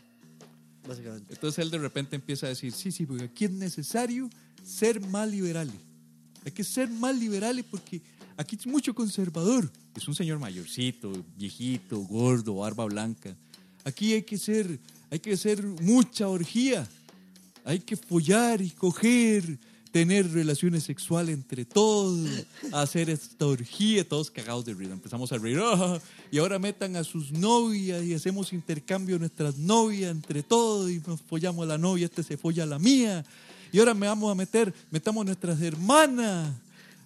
[0.86, 1.34] Básicamente.
[1.34, 4.28] Entonces él de repente empieza a decir, sí, sí, porque aquí es necesario
[4.62, 5.74] ser más liberales.
[6.44, 8.02] Hay que ser más liberales porque
[8.36, 9.70] aquí es mucho conservador.
[9.96, 13.34] Es un señor mayorcito, viejito, gordo, barba blanca.
[13.84, 14.78] Aquí hay que ser,
[15.10, 16.86] hay que hacer mucha orgía.
[17.64, 19.58] Hay que follar y coger,
[19.94, 22.28] tener relaciones sexuales entre todos,
[22.72, 24.92] hacer esta orgía, todos cagados de risa.
[24.92, 26.00] Empezamos a reír, "Ah",
[26.32, 31.00] y ahora metan a sus novias y hacemos intercambio de nuestras novias entre todos y
[31.06, 33.24] nos follamos a la novia, este se folla a la mía.
[33.70, 36.52] Y ahora me vamos a meter, metamos nuestras hermanas.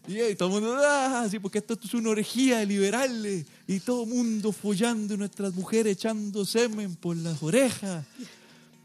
[0.06, 3.44] Y, todo el mundo, ah, sí, porque esto es una orgía de liberales.
[3.66, 8.06] Y todo el mundo follando y nuestras mujeres echando semen por las orejas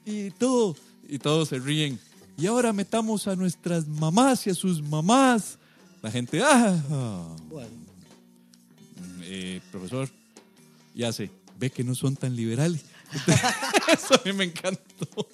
[0.05, 0.75] y todo,
[1.07, 1.97] y todos se ríen.
[2.37, 5.57] Y ahora metamos a nuestras mamás y a sus mamás.
[6.01, 7.69] La gente, ah, Bueno,
[9.21, 10.09] eh, profesor,
[10.93, 11.29] ya sé,
[11.59, 12.83] ve que no son tan liberales.
[13.93, 15.27] Eso a mí me encantó.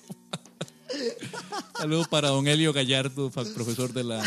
[1.78, 4.22] Saludos para don Elio Gallardo, profesor de la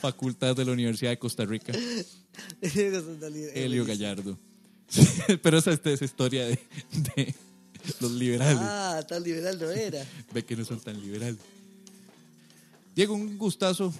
[0.00, 1.72] Facultad de la Universidad de Costa Rica.
[2.60, 4.38] Elio Gallardo.
[5.42, 6.58] Pero esa es esa historia de,
[7.14, 7.34] de
[8.00, 8.58] los liberales.
[8.60, 10.04] Ah, tan liberal no era.
[10.32, 11.38] Ve que no son tan liberales.
[12.94, 13.92] Diego, un gustazo.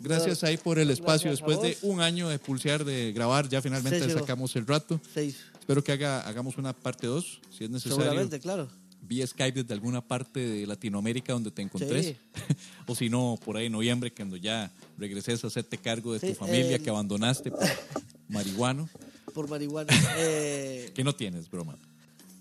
[0.00, 1.30] Gracias ahí por el espacio.
[1.30, 5.00] Después de un año de pulsear, de grabar, ya finalmente sacamos el rato.
[5.14, 8.02] Espero que haga, hagamos una parte 2, si es necesario.
[8.02, 8.68] Seguramente, claro.
[9.00, 12.06] Vía Skype desde alguna parte de Latinoamérica donde te encontres.
[12.06, 12.16] Sí.
[12.86, 16.28] o si no, por ahí en noviembre, cuando ya regreses a hacerte cargo de Sí,
[16.28, 17.60] tu familia que abandonaste por
[18.28, 18.88] marihuano.
[19.34, 19.92] Por marihuana.
[20.18, 21.76] Eh, Que no tienes, broma.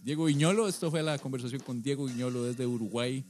[0.03, 3.23] Diego Viñolo, esto fue la conversación con Diego Viñolo desde Uruguay.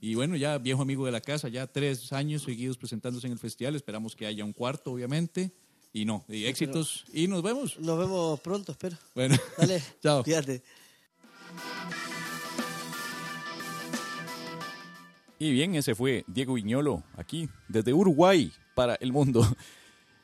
[0.00, 3.38] Y bueno, ya viejo amigo de la casa, ya tres años seguidos presentándose en el
[3.38, 3.76] festival.
[3.76, 5.52] Esperamos que haya un cuarto, obviamente.
[5.92, 7.04] Y no, y éxitos.
[7.12, 7.78] Y nos vemos.
[7.78, 8.96] nos vemos pronto, espero.
[9.14, 9.82] Bueno, Dale.
[10.02, 10.22] chao.
[10.22, 10.62] Cuídate.
[15.38, 19.46] Y bien, ese fue Diego Viñolo, aquí, desde Uruguay, para el mundo.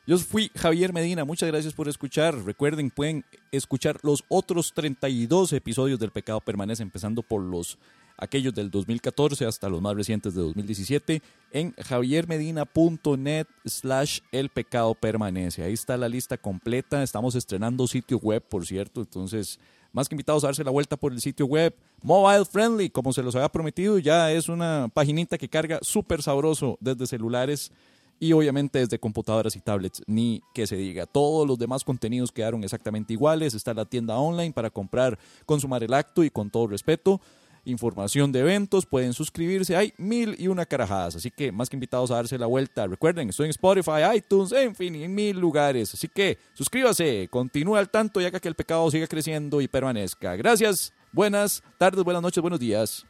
[0.05, 2.35] Yo fui Javier Medina, muchas gracias por escuchar.
[2.45, 7.77] Recuerden, pueden escuchar los otros 32 episodios del Pecado Permanece, empezando por los
[8.17, 15.63] aquellos del 2014 hasta los más recientes de 2017, en javiermedina.net slash el pecado permanece.
[15.63, 17.03] Ahí está la lista completa.
[17.03, 19.59] Estamos estrenando sitio web, por cierto, entonces
[19.91, 21.75] más que invitados a darse la vuelta por el sitio web.
[22.01, 26.77] Mobile friendly, como se los había prometido, ya es una paginita que carga súper sabroso
[26.81, 27.71] desde celulares
[28.19, 31.05] y obviamente desde computadoras y tablets, ni que se diga.
[31.05, 33.53] Todos los demás contenidos quedaron exactamente iguales.
[33.53, 37.21] Está la tienda online para comprar, consumar el acto y con todo respeto.
[37.67, 42.11] Información de eventos, pueden suscribirse, hay mil y una carajadas, así que más que invitados
[42.11, 42.87] a darse la vuelta.
[42.87, 47.89] Recuerden, estoy en Spotify, iTunes, en fin, en mil lugares, así que suscríbase, continúe al
[47.89, 50.37] tanto y haga que el pecado siga creciendo y permanezca.
[50.37, 53.05] Gracias, buenas tardes, buenas noches, buenos días.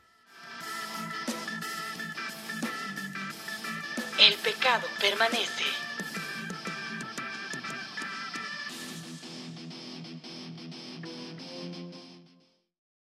[4.19, 5.86] El pecado permanece.